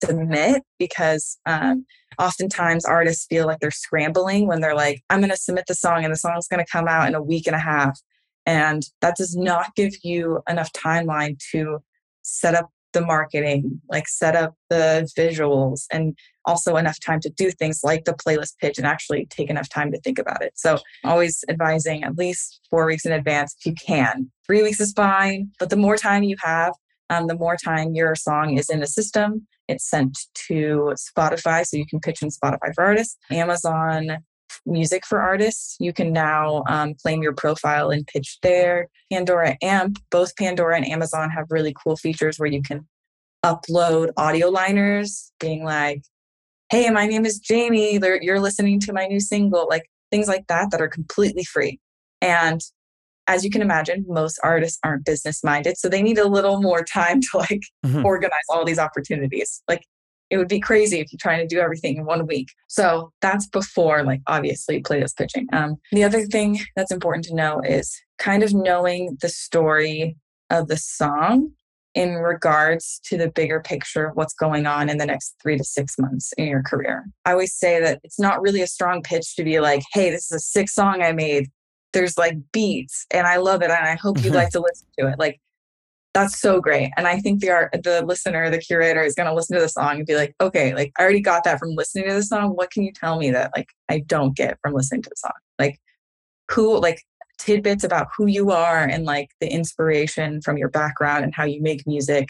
[0.04, 1.86] submit because um,
[2.18, 6.04] oftentimes artists feel like they're scrambling when they're like, I'm going to submit the song
[6.04, 7.98] and the song's going to come out in a week and a half.
[8.46, 11.78] And that does not give you enough timeline to
[12.22, 17.50] set up the marketing, like set up the visuals, and also enough time to do
[17.52, 20.52] things like the playlist pitch and actually take enough time to think about it.
[20.56, 24.30] So, always advising at least four weeks in advance if you can.
[24.46, 26.74] Three weeks is fine, but the more time you have,
[27.10, 29.46] um, the more time your song is in the system.
[29.68, 30.18] It's sent
[30.48, 34.18] to Spotify, so you can pitch in Spotify for artists, Amazon
[34.66, 35.76] music for artists.
[35.78, 38.88] You can now um, claim your profile and pitch there.
[39.12, 42.86] Pandora Amp, both Pandora and Amazon have really cool features where you can
[43.44, 46.02] upload audio liners, being like,
[46.70, 47.98] hey, my name is Jamie.
[48.22, 51.80] You're listening to my new single, like things like that that are completely free.
[52.20, 52.60] And
[53.26, 55.76] as you can imagine, most artists aren't business minded.
[55.78, 58.04] So they need a little more time to like Mhm.
[58.04, 59.62] organize all these opportunities.
[59.68, 59.84] Like
[60.30, 62.48] it would be crazy if you're trying to do everything in one week.
[62.68, 65.48] So that's before, like, obviously, playlist pitching.
[65.52, 70.16] Um, the other thing that's important to know is kind of knowing the story
[70.48, 71.50] of the song
[71.96, 75.64] in regards to the bigger picture of what's going on in the next three to
[75.64, 77.06] six months in your career.
[77.24, 80.26] I always say that it's not really a strong pitch to be like, hey, this
[80.30, 81.48] is a sick song I made.
[81.92, 84.36] There's like beats and I love it and I hope you'd mm-hmm.
[84.36, 85.18] like to listen to it.
[85.18, 85.40] Like
[86.14, 86.90] that's so great.
[86.96, 89.96] And I think the art the listener, the curator is gonna listen to the song
[89.96, 92.50] and be like, okay, like I already got that from listening to the song.
[92.50, 95.32] What can you tell me that like I don't get from listening to the song?
[95.58, 95.78] Like
[96.50, 97.02] who like
[97.38, 101.62] tidbits about who you are and like the inspiration from your background and how you
[101.62, 102.28] make music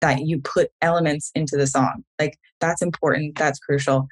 [0.00, 2.04] that you put elements into the song.
[2.20, 3.38] Like that's important.
[3.38, 4.06] That's crucial.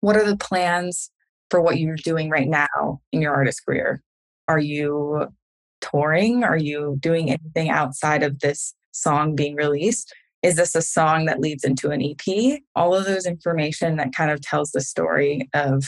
[0.00, 1.10] What are the plans
[1.50, 4.02] for what you're doing right now in your artist career?
[4.48, 5.28] Are you
[5.80, 6.44] touring?
[6.44, 10.14] Are you doing anything outside of this song being released?
[10.42, 12.60] Is this a song that leads into an EP?
[12.74, 15.84] All of those information that kind of tells the story of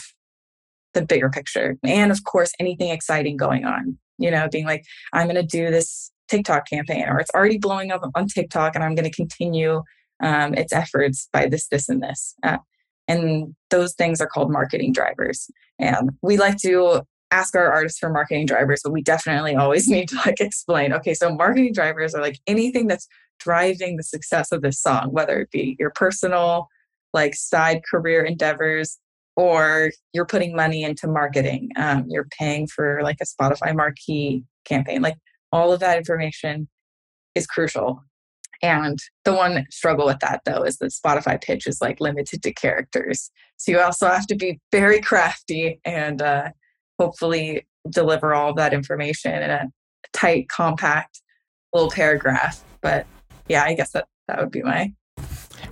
[0.94, 1.76] the bigger picture.
[1.84, 3.98] And of course, anything exciting going on.
[4.18, 7.92] You know, being like, I'm going to do this TikTok campaign, or it's already blowing
[7.92, 9.82] up on TikTok, and I'm going to continue
[10.22, 12.34] um, its efforts by this, this, and this.
[12.42, 12.56] Uh,
[13.08, 15.50] and those things are called marketing drivers.
[15.78, 20.08] And we like to ask our artists for marketing drivers, but we definitely always need
[20.10, 20.92] to like explain.
[20.92, 23.08] Okay, so marketing drivers are like anything that's
[23.38, 26.68] driving the success of this song, whether it be your personal,
[27.12, 28.98] like side career endeavors,
[29.36, 31.70] or you're putting money into marketing.
[31.76, 35.02] Um, you're paying for like a Spotify marquee campaign.
[35.02, 35.16] Like
[35.52, 36.68] all of that information
[37.34, 38.02] is crucial.
[38.62, 42.52] And the one struggle with that though is that Spotify pitch is like limited to
[42.52, 43.30] characters.
[43.58, 46.50] So you also have to be very crafty and uh,
[46.98, 49.66] hopefully deliver all of that information in a
[50.12, 51.20] tight, compact
[51.72, 52.62] little paragraph.
[52.80, 53.06] But
[53.48, 54.92] yeah, I guess that that would be my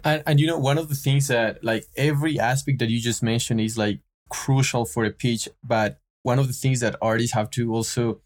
[0.05, 3.23] And, and you know, one of the things that like every aspect that you just
[3.23, 7.51] mentioned is like crucial for a pitch, but one of the things that artists have
[7.51, 8.21] to also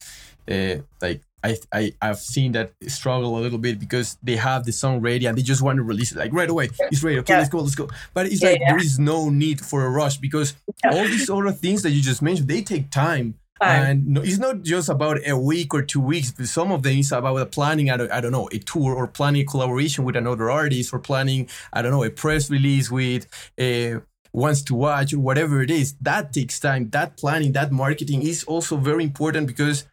[0.50, 4.72] uh, like I, I I've seen that struggle a little bit because they have the
[4.72, 6.68] song ready and they just want to release it like right away.
[6.90, 7.18] It's ready.
[7.20, 7.38] Okay, Yeah.
[7.38, 7.88] let's go, let's go.
[8.14, 8.70] But it's Yeah, like yeah.
[8.72, 12.22] there is no need for a rush because all these other things that you just
[12.22, 13.34] mentioned they take time.
[13.60, 16.32] And no, it's not just about a week or two weeks.
[16.48, 19.08] Some of them is about a planning, I don't, I don't know, a tour or
[19.08, 23.26] planning a collaboration with another artist or planning, I don't know, a press release with
[23.58, 23.96] a
[24.32, 25.94] wants to watch or whatever it is.
[26.00, 26.90] That takes time.
[26.90, 29.86] That planning, that marketing is also very important because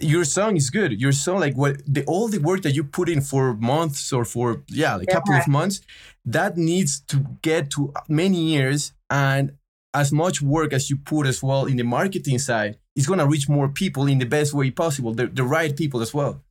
[0.00, 1.00] your song is good.
[1.00, 4.24] Your song, like what the all the work that you put in for months or
[4.24, 5.80] for yeah, like a couple of months,
[6.24, 9.52] that needs to get to many years and
[9.94, 13.26] as much work as you put as well in the marketing side is going to
[13.26, 16.42] reach more people in the best way possible the, the right people as well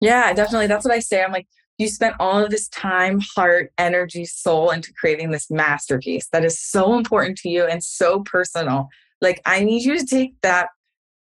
[0.00, 0.66] Yeah, definitely.
[0.68, 1.22] That's what I say.
[1.22, 6.28] I'm like, you spent all of this time, heart, energy, soul into creating this masterpiece
[6.28, 8.88] that is so important to you and so personal.
[9.20, 10.68] Like, I need you to take that,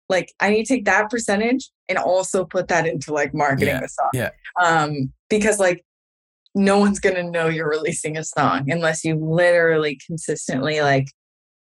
[0.10, 3.82] like, I need to take that percentage and also put that into like marketing Yeah,
[3.82, 4.10] the song.
[4.14, 4.30] yeah.
[4.62, 5.84] Um, because like
[6.56, 11.08] no one's gonna know you're releasing a song unless you literally consistently like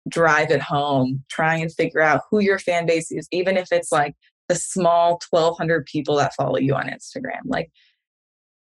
[0.09, 3.93] drive it home, try and figure out who your fan base is, even if it's
[3.93, 4.15] like
[4.49, 7.43] the small 1200 people that follow you on Instagram.
[7.45, 7.71] Like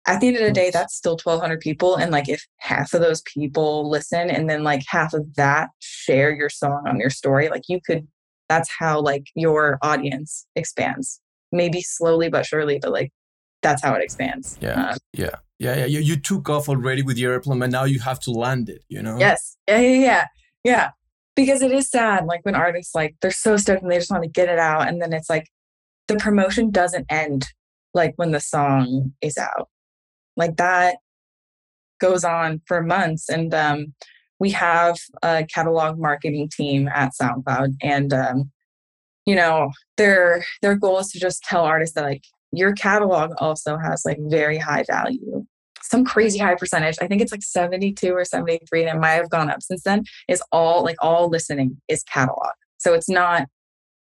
[0.06, 1.96] at the end of the day, that's still 1200 people.
[1.96, 6.30] And like if half of those people listen and then like half of that share
[6.32, 8.06] your song on your story, like you could,
[8.50, 11.20] that's how like your audience expands.
[11.52, 13.12] Maybe slowly but surely, but like
[13.62, 14.58] that's how it expands.
[14.60, 14.90] Yeah.
[14.90, 18.00] Um, yeah yeah yeah you, you took off already with your airplane and now you
[18.00, 19.58] have to land it you know Yes.
[19.68, 20.26] Yeah, yeah, yeah.
[20.64, 20.90] Yeah.
[21.36, 24.24] Because it is sad, like when artists like they're so stoked and they just want
[24.24, 24.88] to get it out.
[24.88, 25.46] And then it's like
[26.08, 27.46] the promotion doesn't end
[27.94, 29.68] like when the song is out.
[30.36, 30.96] Like that
[32.00, 33.28] goes on for months.
[33.28, 33.94] And um
[34.40, 37.76] we have a catalog marketing team at SoundCloud.
[37.82, 38.50] And um,
[39.26, 43.76] you know, their their goal is to just tell artists that like your catalog also
[43.76, 45.44] has like very high value
[45.90, 46.96] some crazy high percentage.
[47.00, 50.04] I think it's like 72 or 73, and it might have gone up since then,
[50.28, 52.52] is all like all listening is catalog.
[52.78, 53.48] So it's not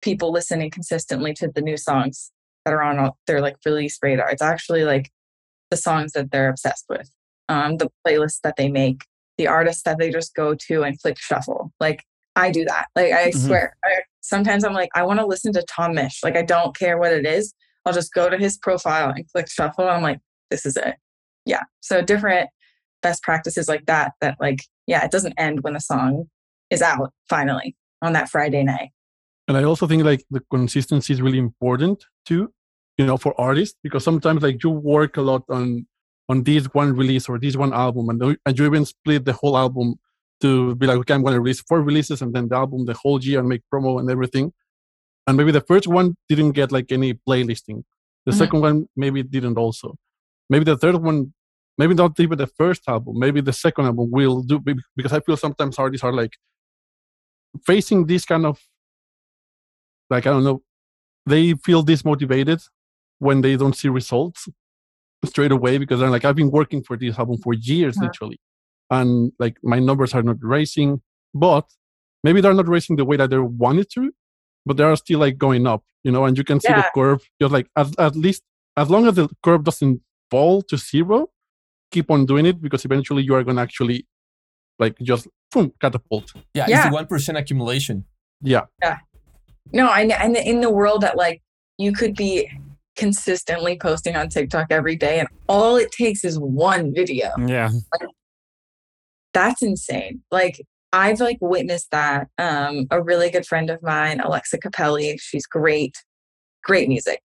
[0.02, 2.30] people listening consistently to the new songs
[2.64, 4.30] that are on their like release radar.
[4.30, 5.10] It's actually like
[5.70, 7.10] the songs that they're obsessed with,
[7.48, 9.04] um, the playlists that they make,
[9.38, 11.72] the artists that they just go to and click shuffle.
[11.80, 12.04] Like
[12.36, 12.86] I do that.
[12.94, 13.46] Like I Mhm.
[13.46, 16.22] swear, I, sometimes I'm like, I want to listen to Tom Misch.
[16.22, 17.54] Like I don't care what it is.
[17.86, 19.84] I'll just go to his profile and click shuffle.
[19.84, 20.20] And I'm like,
[20.50, 20.96] this is it
[21.46, 22.48] yeah so different
[23.02, 26.28] best practices like that that like yeah it doesn't end when the song
[26.70, 28.90] is out finally on that friday night
[29.48, 32.52] And I also think like the consistency is really important too,
[32.98, 35.86] you know, for artists because sometimes like you work a lot on
[36.28, 39.56] on this one release or this one album, and, and you even split the whole
[39.56, 39.94] album
[40.40, 42.94] to be like, okay, I'm going to release four releases and then the album the
[42.94, 44.52] whole year and make promo and everything.
[45.26, 47.82] And maybe the first one didn't get like any playlisting.
[48.26, 48.38] The Mhm.
[48.38, 49.96] second one maybe it didn't also.
[50.50, 51.32] Maybe the third one,
[51.76, 53.18] maybe not even the first album.
[53.18, 54.60] Maybe the second album will do
[54.96, 56.36] because I feel sometimes artists are like
[57.66, 58.58] facing this kind of
[60.10, 60.62] like I don't know,
[61.26, 62.62] they feel dismotivated
[63.18, 64.48] when they don't see results
[65.24, 68.02] straight away because they're like, I've been working for this album for years, Mhm.
[68.02, 68.40] literally,
[68.90, 71.02] and like my numbers are not rising,
[71.34, 71.66] but
[72.24, 74.12] maybe they're not rising the way that they wanted to,
[74.66, 76.90] but they are still like going up, you know, and you can see the Yeah.
[76.94, 78.42] curve just like at, at least
[78.76, 80.00] as long as the curve doesn't
[80.30, 81.30] fall to zero,
[81.90, 84.06] keep on doing it because eventually you are going to actually
[84.78, 86.32] like just boom, catapult.
[86.54, 86.76] Yeah, Yeah.
[86.82, 88.04] it's the one percent accumulation.
[88.40, 88.66] Yeah.
[88.82, 88.98] Yeah.
[89.72, 91.42] No, and and in the world that like
[91.76, 92.48] you could be
[92.98, 97.30] consistently posting on TikTok every day, and all it takes is one video.
[97.46, 97.70] Yeah.
[99.32, 100.22] That's insane.
[100.30, 100.60] Like
[100.92, 102.28] I've like witnessed that.
[102.38, 105.96] Um, a really good friend of mine, Alexa Capelli, she's great,
[106.64, 107.20] great music.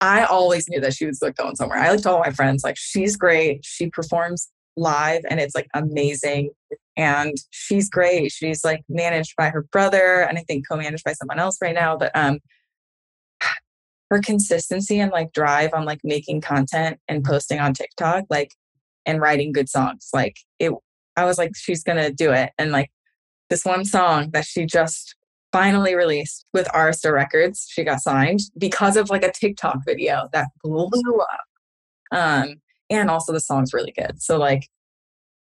[0.00, 1.78] I always knew that she was like going somewhere.
[1.78, 3.64] I like told all my friends, like, she's great.
[3.64, 6.50] She performs live and it's like amazing.
[6.96, 8.30] And she's great.
[8.30, 11.96] She's like managed by her brother and I think co-managed by someone else right now.
[11.96, 12.38] But um
[14.10, 18.54] her consistency and like drive on like making content and posting on TikTok, like
[19.06, 20.08] and writing good songs.
[20.12, 20.72] Like it
[21.16, 22.50] I was like, she's gonna do it.
[22.58, 22.90] And like
[23.50, 25.14] this one song that she just
[25.52, 30.48] finally released with Arista Records, she got signed because of like a TikTok video that
[30.62, 30.88] blew
[31.20, 31.40] up.
[32.12, 32.56] Um,
[32.90, 34.22] and also the song's really good.
[34.22, 34.68] So like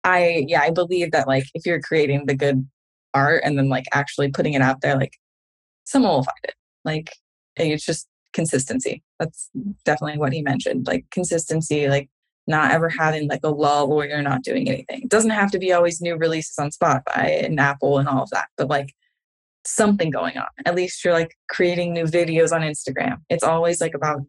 [0.03, 2.67] I yeah, I believe that like if you're creating the good
[3.13, 5.17] art and then like actually putting it out there, like
[5.85, 6.55] someone will find it.
[6.85, 7.13] Like
[7.55, 9.03] it's just consistency.
[9.19, 9.49] That's
[9.85, 10.87] definitely what he mentioned.
[10.87, 12.09] Like consistency, like
[12.47, 15.03] not ever having like a lull where you're not doing anything.
[15.03, 18.29] It doesn't have to be always new releases on Spotify and Apple and all of
[18.31, 18.93] that, but like
[19.65, 20.47] something going on.
[20.65, 23.17] At least you're like creating new videos on Instagram.
[23.29, 24.21] It's always like about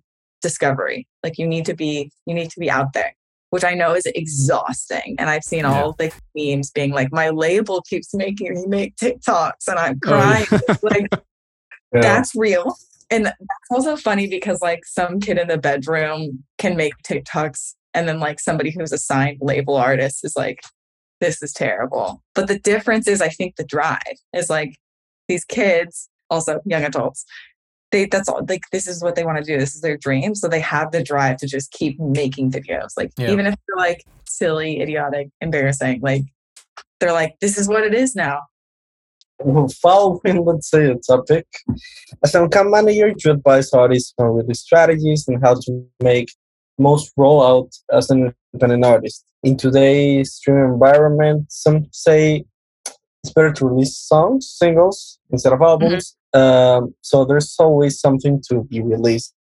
[0.42, 1.08] discovery.
[1.24, 3.14] Like you need to be you need to be out there,
[3.50, 5.16] which I know is exhausting.
[5.18, 5.72] And I've seen Yeah.
[5.82, 10.08] all the memes being like, my label keeps making me make TikToks and I'm Oh,
[10.08, 10.46] crying.
[10.52, 10.74] yeah.
[10.82, 11.08] like
[11.94, 12.00] Yeah.
[12.00, 12.76] that's real.
[13.12, 13.36] And that's
[13.70, 18.40] also funny because like some kid in the bedroom can make TikToks and then like
[18.40, 20.62] somebody who's a signed label artist is like,
[21.20, 22.22] this is terrible.
[22.34, 24.00] But the difference is I think the drive
[24.34, 24.76] is like
[25.28, 27.26] these kids, also young adults,
[27.90, 29.58] they that's all like this is what they want to do.
[29.58, 30.34] This is their dream.
[30.34, 32.92] So they have the drive to just keep making videos.
[32.96, 33.30] Like Yeah.
[33.30, 36.22] even if they're like silly, idiotic, embarrassing, like
[36.98, 38.40] they're like, this is what it is now.
[39.80, 41.46] Following, let's say, a topic,
[42.24, 46.30] as an account manager, you advise artists on release strategies and how to make
[46.78, 49.24] most rollout as an independent artist.
[49.42, 52.44] In today's streaming environment, some say
[53.24, 56.16] it's better to release songs, singles, instead of albums.
[56.32, 59.34] Um, so there's always something to be released,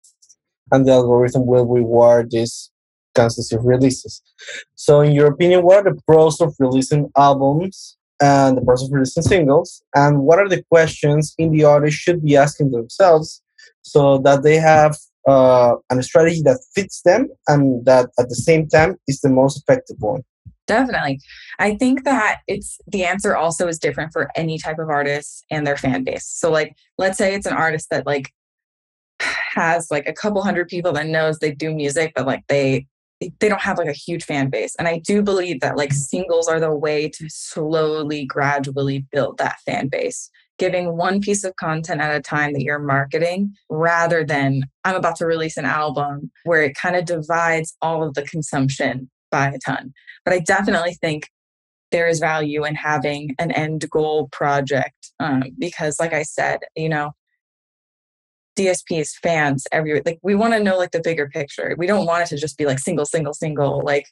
[0.71, 2.71] and the algorithm will reward these
[3.13, 4.21] consistent releases.
[4.75, 8.91] So, in your opinion, what are the pros of releasing albums and the pros of
[8.91, 9.83] releasing singles?
[9.95, 13.41] And what are the questions in the artist should be asking themselves
[13.81, 14.95] so that they have
[15.27, 19.57] uh, a strategy that fits them and that at the same time is the most
[19.57, 20.23] effective one?
[20.67, 21.19] Definitely.
[21.59, 25.65] I think that it's the answer also is different for any type of artist and
[25.65, 26.25] their fan base.
[26.25, 28.31] So like let's say it's an artist that like
[29.19, 32.85] has like a couple hundred people that knows they do music but like they
[33.39, 34.75] they don't have like a huge fan base.
[34.77, 39.59] And I do believe that like singles are the way to slowly gradually build that
[39.65, 40.29] fan base.
[40.57, 45.15] Giving one piece of content at a time that you're marketing rather than I'm about
[45.17, 49.57] to release an album where it kind of divides all of the consumption by a
[49.59, 49.93] ton
[50.25, 51.29] but I definitely think
[51.91, 56.89] there is value in having an end goal project um, because, like I said, you
[56.89, 57.11] know,
[58.57, 61.75] DSPs, fans, every like we want to know like the bigger picture.
[61.77, 63.81] We don't want it to just be like single, single, single.
[63.83, 64.05] Like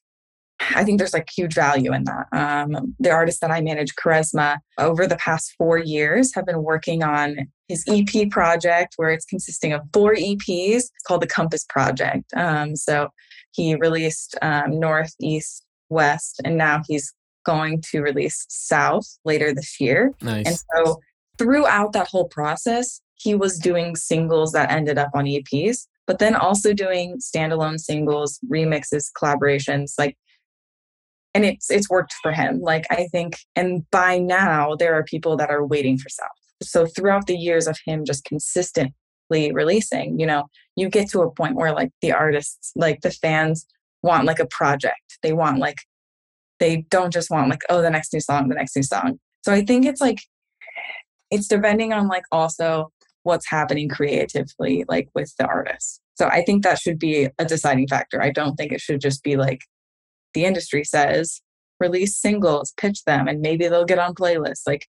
[0.60, 2.28] I think there's like huge value in that.
[2.32, 7.04] Um, the artist that I manage, Charisma, over the past four years have been working
[7.04, 10.76] on his EP project where it's consisting of four EPs.
[10.76, 12.26] It's called the Compass Project.
[12.36, 13.10] Um, so
[13.52, 17.14] he released um, North, East, West, and now he's
[17.46, 20.12] going to release South later this year.
[20.22, 20.46] Nice.
[20.46, 21.00] And so
[21.38, 26.36] throughout that whole process, he was doing singles that ended up on EPs, but then
[26.36, 30.18] also doing standalone singles, remixes, collaborations, like
[31.34, 32.60] and it's it's worked for him.
[32.62, 36.28] Like I think and by now there are people that are waiting for South.
[36.64, 38.94] so throughout the years of him just consistently
[39.54, 43.68] releasing, you know, you get to a point where like the artists, like the fans
[44.02, 45.20] want like a project.
[45.22, 45.78] They want like
[46.60, 49.20] they don't just want like, oh, the next new song, the next new song.
[49.46, 50.20] So I think it's like
[51.32, 52.92] it's depending on like also
[53.30, 56.02] what's happening creatively, like with the artist.
[56.16, 58.22] So I think that should be a deciding factor.
[58.22, 59.62] I don't think it should just be like
[60.34, 61.42] the industry says,
[61.80, 64.64] release singles, pitch them, and maybe they'll get on playlists.
[64.68, 64.88] Like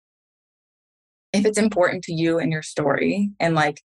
[1.33, 3.81] if it's important to you and your story, and like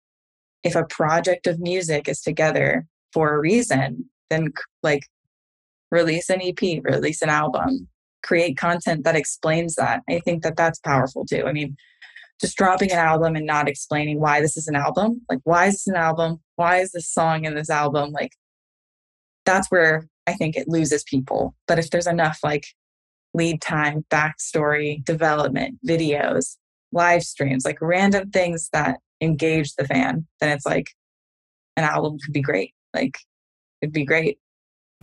[0.65, 5.03] if a project of music is together for a reason, then like
[5.91, 7.89] release an EP, release an album,
[8.23, 10.03] create content that explains that.
[10.09, 11.45] I think that that's powerful too.
[11.47, 11.77] I mean,
[12.41, 15.75] just dropping an album and not explaining why this is an album, like why is
[15.75, 16.41] this an album?
[16.57, 18.13] Why is this song in this album?
[18.13, 18.33] Like
[19.45, 21.55] that's where I think it loses people.
[21.67, 22.67] But if there's enough like
[23.35, 26.57] lead time, backstory, development, videos,
[26.93, 30.91] live streams, like random things that engage the fan, then it's like
[31.77, 32.73] an album could be great.
[32.95, 33.19] Like
[33.81, 34.39] it'd be great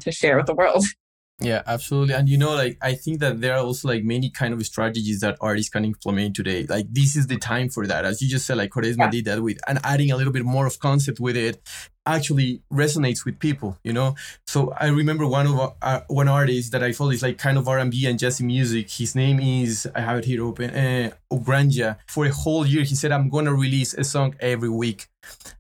[0.01, 0.85] to share with the world.
[1.39, 2.13] Yeah, absolutely.
[2.13, 5.19] And you know, like I think that there are also like many kind of strategies
[5.19, 6.65] that artists can implement today.
[6.67, 8.05] Like this is the time for that.
[8.05, 9.09] As you just said, like Quaresma yeah.
[9.09, 11.61] did that with and adding a little bit more of concept with it
[12.05, 14.15] actually resonates with people, you know.
[14.47, 17.67] So I remember one of uh, one artist that I follow is like kind of
[17.67, 18.89] R and B and jazzy music.
[18.89, 20.69] His name is I have it here open.
[20.71, 21.97] Uh, Ogranja.
[22.07, 25.07] For a whole year, he said I'm gonna release a song every week.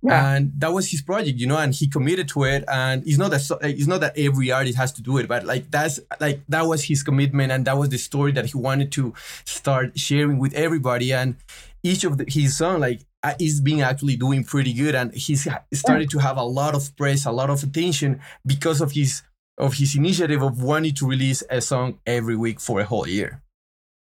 [0.01, 0.35] Yeah.
[0.35, 2.63] And that was his project, you know, and he committed to it.
[2.67, 5.71] And it's not that it's not that every artist has to do it, but like
[5.71, 9.13] that's like that was his commitment, and that was the story that he wanted to
[9.45, 11.13] start sharing with everybody.
[11.13, 11.35] And
[11.83, 13.05] each of the, his song, like uh,
[13.39, 17.25] is being actually doing pretty good and he's started to have a lot of press
[17.25, 19.23] a lot of attention because of his
[19.57, 23.41] of his initiative of wanting to release a song every week for a whole year.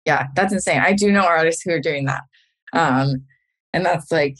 [0.06, 0.82] Yeah that's insane.
[0.82, 2.24] I do know artists who are doing that.
[2.74, 3.26] Um
[3.74, 4.38] and that's like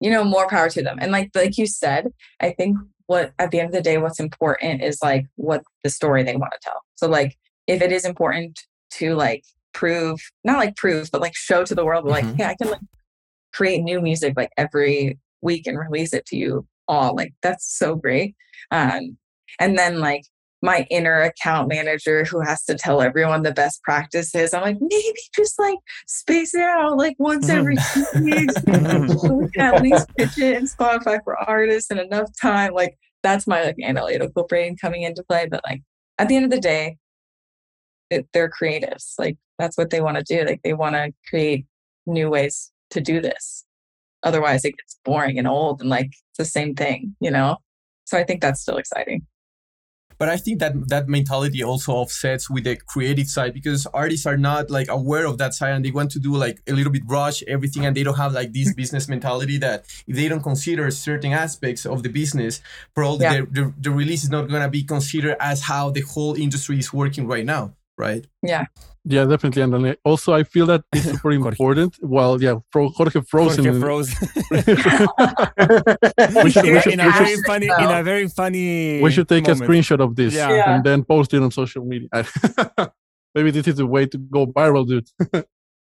[0.00, 0.98] you know more power to them.
[1.00, 2.76] And like like you said i think
[3.06, 6.36] what at the end of the day what's important is like what the story they
[6.36, 6.80] want to tell.
[6.94, 8.60] So like if it is important
[8.92, 12.40] to like prove not like prove but like show to the world like mm-hmm.
[12.40, 12.80] yeah i can like
[13.54, 17.14] create new music like every week and release it to you all.
[17.14, 18.34] Like that's so great.
[18.70, 19.16] Um,
[19.60, 20.24] and then like
[20.60, 24.54] my inner account manager who has to tell everyone the best practices.
[24.54, 28.54] I'm like, maybe just like space it out like once every two weeks.
[29.58, 32.72] at least pitch it in Spotify for artists and enough time.
[32.72, 35.46] Like that's my like analytical brain coming into play.
[35.50, 35.82] But like
[36.18, 36.96] at the end of the day,
[38.08, 39.14] it, they're creatives.
[39.18, 40.46] Like that's what they want to do.
[40.46, 41.66] Like they want to create
[42.06, 43.64] new ways to do this.
[44.22, 47.58] Otherwise, it gets boring and old and like it's the same thing, you know?
[48.04, 49.26] So I think that's still exciting.
[50.16, 54.36] But I think that that mentality also offsets with the creative side because artists are
[54.36, 57.02] not like aware of that side and they want to do like a little bit
[57.06, 60.88] rush everything and they don't have like this business mentality that if they don't consider
[60.92, 62.60] certain aspects of the business,
[62.94, 63.40] probably yeah.
[63.40, 66.78] the, the, the release is not going to be considered as how the whole industry
[66.78, 68.26] is working right now right?
[68.42, 68.66] Yeah.
[69.06, 69.60] Yeah, definitely.
[69.62, 71.98] And also, I feel that it's super important.
[72.00, 73.64] Well, yeah, Fro- Jorge Frozen.
[73.64, 74.08] Jorge froze.
[76.42, 79.02] we should, we should, in, a very funny, in a very funny.
[79.02, 79.62] We should take moment.
[79.62, 80.48] a screenshot of this yeah.
[80.50, 80.74] Yeah.
[80.74, 82.08] and then post it on social media.
[83.34, 85.08] Maybe this is the way to go viral, dude.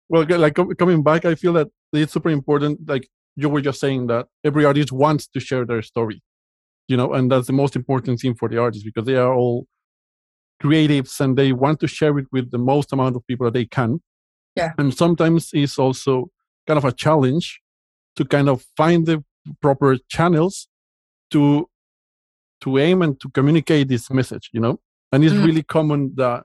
[0.09, 2.89] well, like coming back, I feel that it's super important.
[2.89, 6.23] Like you were just saying that every artist wants to share their story,
[6.89, 9.67] you know, and that's the most important thing for the artists because they are all
[10.63, 13.67] creatives and they want to share it with the most amount of people that they
[13.67, 14.01] can.
[14.57, 14.73] Yeah.
[14.79, 16.31] And sometimes it's also
[16.67, 17.61] kind of a challenge
[18.17, 19.25] to kind of find the
[19.61, 20.69] proper channels
[21.31, 21.69] to
[22.61, 24.79] to aim and to communicate this message, you know?
[25.11, 25.45] And it's mm.
[25.45, 26.45] really common that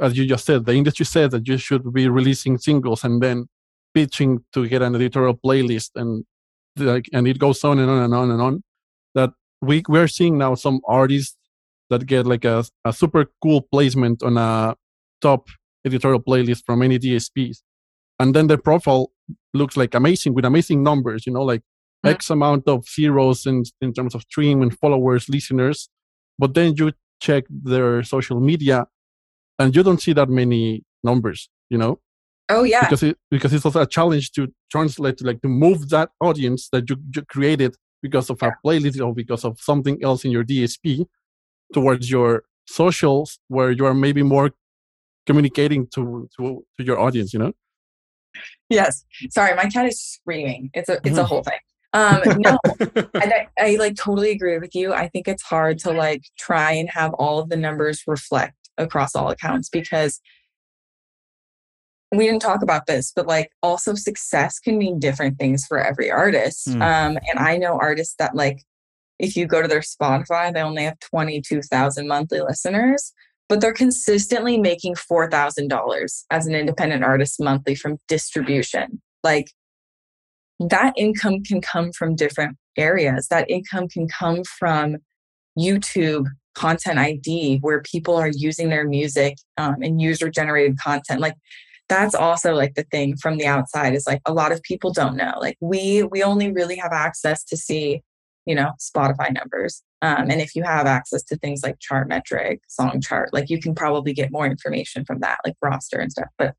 [0.00, 3.46] as you just said, the industry says that you should be releasing singles and then
[3.92, 6.24] pitching to get an editorial playlist and
[6.76, 8.62] like and it goes on and on and on and on.
[9.14, 9.30] That
[9.60, 11.36] we we're seeing now some artists
[11.92, 14.74] that get like a, a super cool placement on a
[15.20, 15.48] top
[15.84, 17.58] editorial playlist from any DSPs.
[18.18, 19.12] And then their profile
[19.54, 22.10] looks like amazing with amazing numbers, you know, like mm-hmm.
[22.10, 25.88] X amount of zeros in, in terms of stream and followers, listeners.
[26.38, 28.86] But then you check their social media
[29.58, 32.00] and you don't see that many numbers, you know?
[32.48, 32.80] Oh yeah.
[32.80, 36.68] Because it because it's also a challenge to translate to like to move that audience
[36.72, 38.50] that you, you created because of yeah.
[38.50, 41.06] a playlist or because of something else in your DSP
[41.72, 44.50] towards your socials where you are maybe more
[45.26, 47.52] communicating to to, to your audience you know?
[48.68, 49.04] Yes.
[49.30, 50.70] Sorry my cat is screaming.
[50.74, 51.58] It's a it's a whole thing.
[51.92, 54.92] Um no and I, I like totally agree with you.
[54.92, 59.14] I think it's hard to like try and have all of the numbers reflect across
[59.14, 60.20] all accounts because
[62.14, 66.10] we didn't talk about this, but like also success can mean different things for every
[66.10, 66.68] artist.
[66.68, 66.82] Hmm.
[66.82, 68.64] Um, and I know artists that like
[69.22, 73.12] if you go to their Spotify, they only have 22,000 monthly listeners,
[73.48, 79.00] but they're consistently making $4,000 as an independent artist monthly from distribution.
[79.22, 79.46] Like
[80.58, 83.28] that income can come from different areas.
[83.28, 84.96] That income can come from
[85.58, 91.20] YouTube content ID, where people are using their music um, and user generated content.
[91.20, 91.36] Like
[91.88, 95.16] that's also like the thing from the outside is like a lot of people don't
[95.16, 95.34] know.
[95.40, 98.02] Like we we only really have access to see,
[98.46, 99.82] you know, Spotify numbers.
[100.00, 104.12] Um, and if you have access to things like Chartmetric, Soundcharts, like you can probably
[104.12, 106.28] get more information from that, like roster and stuff.
[106.38, 106.54] But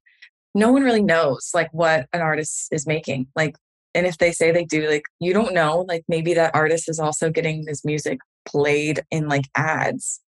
[0.55, 3.27] no one really knows like what an artist is making.
[3.36, 3.55] Like,
[3.95, 6.99] and if they say they do, like you don't know, like maybe that artist is
[6.99, 10.21] also getting this music played in like ads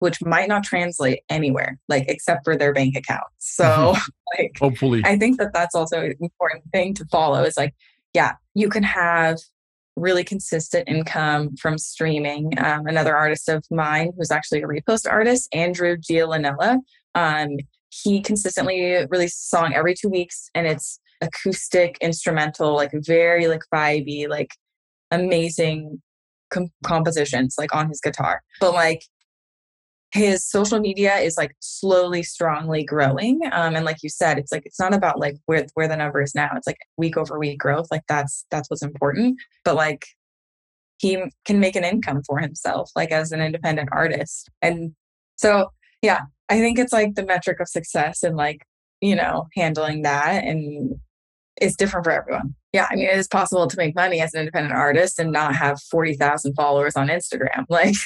[0.00, 3.94] which might not translate anywhere like except for their bank account so
[4.38, 5.00] like Hopefully.
[5.04, 7.74] i think that that's also an important thing to follow is like
[8.12, 9.38] yeah you can have
[9.96, 12.52] really consistent income from streaming.
[12.58, 16.78] Um, another artist of mine who's actually a repost artist andrew gialinella.
[17.14, 17.50] Um,
[17.90, 23.62] he consistently releases a song every two weeks and it's acoustic instrumental like very like
[23.72, 24.50] vibey like
[25.12, 26.02] amazing
[26.50, 28.42] com- compositions like on his guitar.
[28.60, 29.04] But like
[30.14, 34.62] his social media is like slowly strongly growing um, and like you said it's like
[34.64, 37.58] it's not about like where where the number is now it's like week over week
[37.58, 40.06] growth like that's that's what's important but like
[40.98, 44.92] he can make an income for himself like as an independent artist and
[45.34, 48.64] so yeah i think it's like the metric of success and like
[49.00, 50.94] you know handling that and
[51.56, 52.52] it's different for everyone.
[52.72, 55.56] Yeah i mean it is possible to make money as an independent artist and not
[55.56, 57.96] have 40,000 followers on instagram like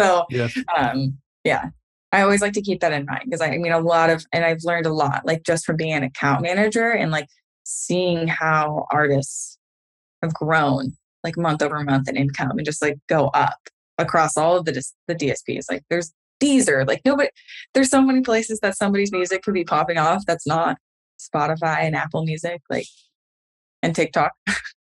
[0.00, 0.56] so Yes.
[0.76, 1.66] um yeah
[2.12, 4.24] i always like to keep that in mind because I, I mean a lot of
[4.32, 7.28] and i've learned a lot like just from being an account manager and like
[7.64, 9.58] seeing how artists
[10.22, 10.92] have grown
[11.24, 13.58] like month over month in income and just like go up
[13.98, 17.28] across all of the the dsps like there's Deezer, like nobody
[17.74, 20.78] there's so many places that somebody's music could be popping off that's not
[21.20, 22.86] spotify and apple music like
[23.82, 24.32] and tiktok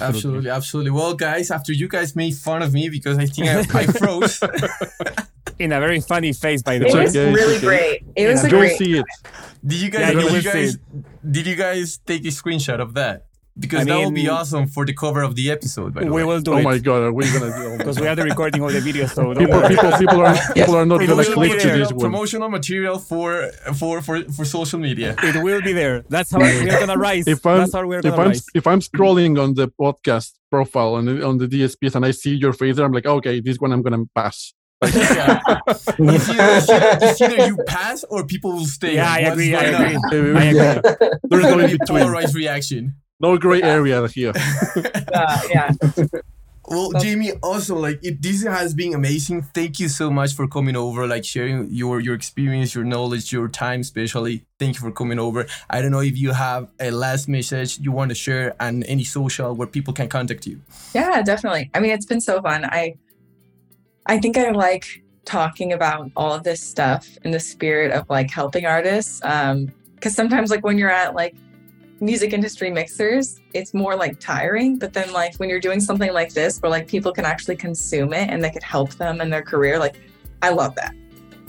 [0.00, 0.90] Absolutely, absolutely.
[0.92, 4.40] Well, guys, after you guys made fun of me because I think I, I froze.
[5.58, 7.00] In a very funny face, by the it way.
[7.02, 7.66] was okay, really okay.
[7.66, 8.46] great it was Yeah.
[8.46, 9.04] a Don't great see it.
[9.64, 10.00] did you guys?
[10.14, 10.78] Yeah, did you guys?
[11.30, 13.26] Did you guys take a screenshot of that?
[13.58, 15.92] Because I that would be awesome for the cover of the episode.
[15.92, 16.24] By the We way.
[16.24, 16.56] will do it.
[16.56, 18.62] Oh it my god, are we gonna do it oh because we are the recording
[18.62, 19.06] of the video.
[19.06, 21.68] So don't people, people, people are people are not It gonna will be click to
[21.68, 22.00] this one.
[22.00, 25.14] promotional material for for for for social media.
[25.22, 26.02] It will be there.
[26.08, 27.26] That's how we are gonna rise.
[27.28, 28.46] If I'm That's how we're if gonna I'm rise.
[28.54, 32.34] if I'm scrolling on the podcast profile on the on the DSPs and I see
[32.34, 34.54] your face there, I'm like, okay, this one I'm gonna pass.
[34.82, 35.40] Yeah.
[35.68, 35.88] it's,
[36.28, 38.94] either, it's, either, it's either you pass or people will stay.
[38.96, 39.54] Yeah, I agree.
[39.54, 40.04] I going on?
[40.14, 40.34] agree.
[40.40, 40.58] I agree.
[40.58, 40.80] Yeah.
[41.30, 42.00] There's no in Very between.
[42.02, 42.96] polarized reaction.
[43.22, 44.32] No gray area here.
[45.14, 45.70] uh, yeah
[46.68, 49.42] Well, Jamie, also like it, this has been amazing.
[49.42, 53.48] Thank you so much for coming over, like sharing your your experience, your knowledge, your
[53.48, 54.46] time, especially.
[54.58, 55.46] Thank you for coming over.
[55.68, 59.04] I don't know if you have a last message you want to share and any
[59.04, 60.60] social where people can contact you.
[60.94, 61.68] Yeah, definitely.
[61.74, 62.64] I mean, it's been so fun.
[62.64, 62.94] I
[64.06, 68.30] I think I like talking about all of this stuff in the spirit of like
[68.30, 69.20] helping artists.
[69.24, 71.36] Um, because sometimes like when you're at like
[72.02, 74.78] music industry mixers, it's more like tiring.
[74.78, 78.12] But then like when you're doing something like this where like people can actually consume
[78.12, 79.96] it and they could help them in their career, like
[80.42, 80.94] I love that.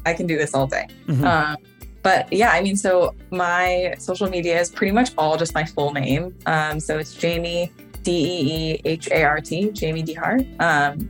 [0.06, 0.88] I can do this all day.
[1.08, 1.26] Mhm.
[1.26, 1.58] Um,
[2.04, 5.92] but yeah, I mean, so my social media is pretty much all just my full
[5.94, 6.36] name.
[6.46, 7.72] Um, so it's Jamie
[8.04, 10.46] D E E H A R T, Jamie Deehart.
[10.62, 11.10] Um,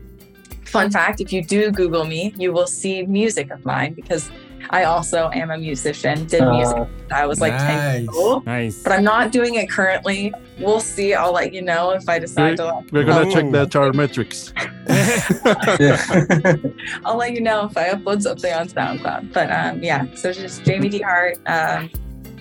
[0.65, 4.29] fun fact: if you do Google me, you will see music of mine because
[4.69, 6.25] I also am a musician.
[6.25, 8.81] Did music Uh, I was like ten years old, Nice.
[8.83, 10.33] but I'm not doing it currently.
[10.59, 11.13] We'll see.
[11.13, 12.81] I'll let you know if I decide to.
[12.91, 13.31] We're gonna Oh.
[13.31, 14.53] check the chart metrics.
[17.05, 19.33] I'll let you know if I upload something on SoundCloud.
[19.33, 21.35] But um, yeah, so just Jamie Deehart.
[21.47, 21.89] Um,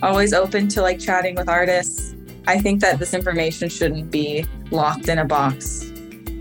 [0.03, 2.14] always open to like chatting with artists.
[2.47, 5.93] I think that this information shouldn't be locked in a box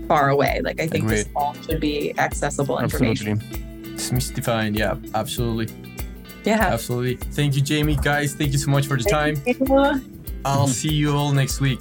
[0.08, 0.60] far away.
[0.64, 3.32] Like I think this all should be accessible information.
[3.40, 3.68] Absolutely.
[3.94, 4.74] It's mystifying.
[4.74, 5.68] Yeah, absolutely,
[6.44, 6.72] Yeah.
[6.72, 7.16] absolutely.
[7.34, 7.96] Thank you, Jamie.
[7.96, 9.36] Guys, thank you so much for the time.
[9.36, 10.02] Thank you.
[10.44, 11.80] I'll see you all next week.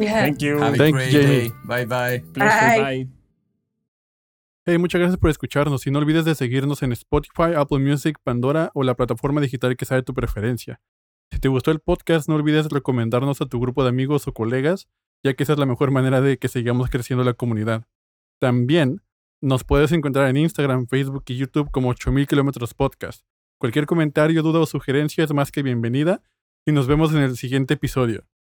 [0.00, 0.22] Yeah.
[0.24, 0.58] Thank you.
[0.58, 1.52] Have a Thank you, great day.
[1.64, 2.22] Bye bye.
[2.32, 2.82] Pleasure.
[2.82, 2.82] Bye.
[2.82, 3.08] Bye.
[4.66, 8.70] Hey, muchas gracias por escucharnos y no olvides de seguirnos en Spotify, Apple Music, Pandora
[8.74, 10.80] o la plataforma digital que sea de tu preferencia.
[11.30, 14.88] Si te gustó el podcast, no olvides recomendarnos a tu grupo de amigos o colegas,
[15.22, 17.84] ya que esa es la mejor manera de que sigamos creciendo la comunidad.
[18.40, 19.02] También
[19.44, 23.26] nos puedes encontrar en Instagram, Facebook y YouTube como 8000 kilómetros podcast.
[23.60, 26.22] Cualquier comentario, duda o sugerencia es más que bienvenida
[26.66, 28.24] y nos vemos en el siguiente episodio.